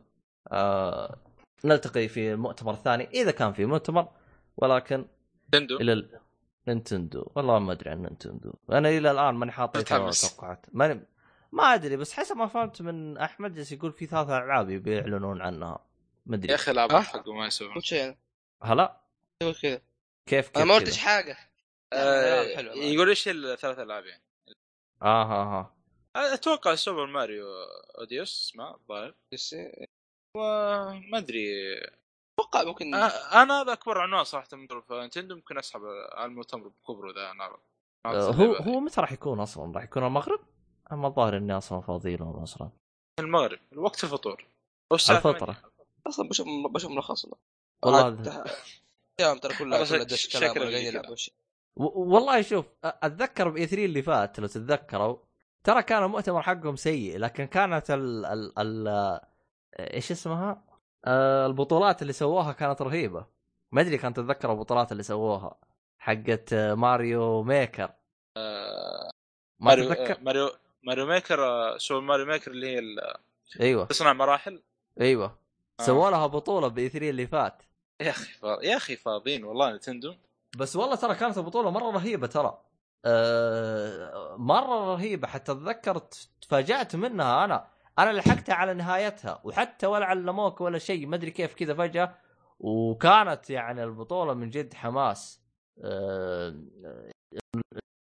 [0.51, 1.18] آه
[1.66, 4.07] نلتقي في المؤتمر الثاني إذا كان في مؤتمر
[4.57, 5.05] ولكن
[5.47, 6.20] Nintendo إلى ال...
[6.68, 7.32] Nintendo.
[7.36, 8.53] والله ما أدري عن Nintendo.
[8.72, 10.36] أنا إلى الآن ماني حاط متحمس.
[10.36, 10.66] توقعات.
[10.74, 11.05] ماني
[11.51, 15.80] ما أدري بس حسب ما فهمت من أحمد جالس يقول في ثلاث ألعاب بيعلنون عنها.
[16.26, 16.49] ما أدري.
[16.49, 17.74] يا أخي العاب ها؟ حقه ما يسوون.
[17.74, 18.16] كل شيء.
[18.63, 19.01] هلا؟
[19.39, 19.82] كيف
[20.26, 21.38] كيف أنا ما؟ قلتش حاجة.
[21.93, 22.43] آه،.
[22.76, 24.24] يقول إيش الثلاث ألعاب يعني؟
[25.06, 25.43] آه ها
[26.16, 27.45] ها أتوقع Super Mario
[27.99, 29.56] Odyssey اسمه الظاهر بس
[30.38, 31.47] وما أدري
[32.39, 33.08] أتوقع ممكن آه،
[33.43, 35.82] أنا هذا أكبر عنوان صراحة من Nintendo ممكن أسحب
[36.12, 37.58] على المؤتمر بكبره ذا أنا.
[38.06, 40.39] آه، هو هو متى راح يكون أصلا؟ راح يكون المغرب؟
[40.91, 42.70] أما الظاهر إني أصلا فاضي لهم أصلا
[43.20, 44.47] المغرب الوقت الفطور.
[45.08, 45.56] 8.
[46.08, 47.26] أصلا بشوف بشوف ملخص
[47.84, 48.08] والله
[49.20, 50.53] أيام ترى كلها شك- دش كلام
[51.76, 55.17] والله شوف أتذكر ب E3 اللي فات لو تتذكروا
[55.63, 59.19] ترى كان المؤتمر حقهم سيء لكن كانت ال ال ال
[59.80, 60.63] إيش اسمها؟
[61.45, 63.26] البطولات اللي سووها كانت رهيبة.
[63.71, 65.59] ما أدري كان تتذكر البطولات اللي سووها.
[65.97, 67.89] حقت ماريو ميكر.
[68.38, 69.11] ما
[69.59, 70.49] ماريو تتذكر؟ Mario
[70.84, 71.38] Mario Maker
[71.78, 72.82] Super Mario Maker اللي هي
[73.59, 73.86] أيوه.
[73.86, 74.63] تصنع مراحل؟
[75.01, 75.39] أيوه.
[75.80, 75.84] آه.
[75.84, 77.63] سووا لها بطولة بإي 3 اللي فات.
[78.01, 78.57] يا أخي فا...
[78.63, 80.15] يا أخي فاضيين والله نتندو.
[80.56, 82.62] بس والله ترى كانت البطولة مرة رهيبة ترى.
[83.06, 85.28] آه، مرة رهيبة.
[85.28, 85.97] حتى اتذكر
[86.41, 87.68] تفاجأت منها أنا.
[87.99, 91.08] أنا لحقتها على نهايتها وحتى ولا علموك ولا شيء.
[91.08, 92.16] ما أدري كيف كذا فجأة.
[92.60, 95.41] وكانت يعني البطولة من جد حماس.
[95.84, 96.56] آه،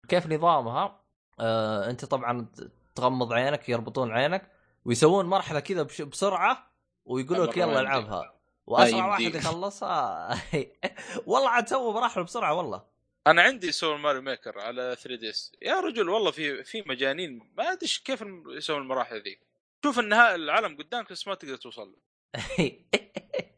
[0.08, 1.02] كيف نظامها؟
[1.40, 2.48] آه، أنت طبعا
[2.96, 4.52] تغمض عينك يربطون عينك
[4.86, 6.72] ويسوون مرحلة كذا بسرعة
[7.06, 8.37] ويقولوا لك يلا العبها.
[8.68, 9.42] وأسرع واحد يمديك.
[9.42, 10.38] يخلصها.
[11.28, 12.84] والله عاد سووا مراحل بسرعة والله.
[13.28, 17.54] أنا عندي Super Mario Maker على 3DS يا رجل والله في في مجانين.
[17.58, 18.24] ما أدري كيف
[18.58, 19.40] يسوون المراحل ذي.
[19.86, 21.98] شوف النهاية العالم قدامك بس ما تقدر توصل له.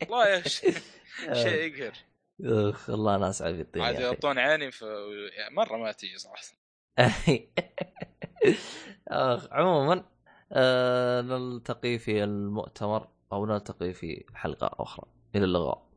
[0.10, 0.74] والله يا شيء
[1.44, 1.94] شيء يقهر.
[2.46, 4.04] أخ والله ناس عاد يا أخي.
[4.04, 4.84] يغطون عيني ف
[5.52, 6.44] مرة ما تيجي صراحة.
[9.08, 10.06] أخ عموما
[10.52, 13.08] آه نلتقي في المؤتمر.
[13.34, 15.06] أو نلتقي في حلقة أخرى.
[15.36, 15.89] إلى اللقاء.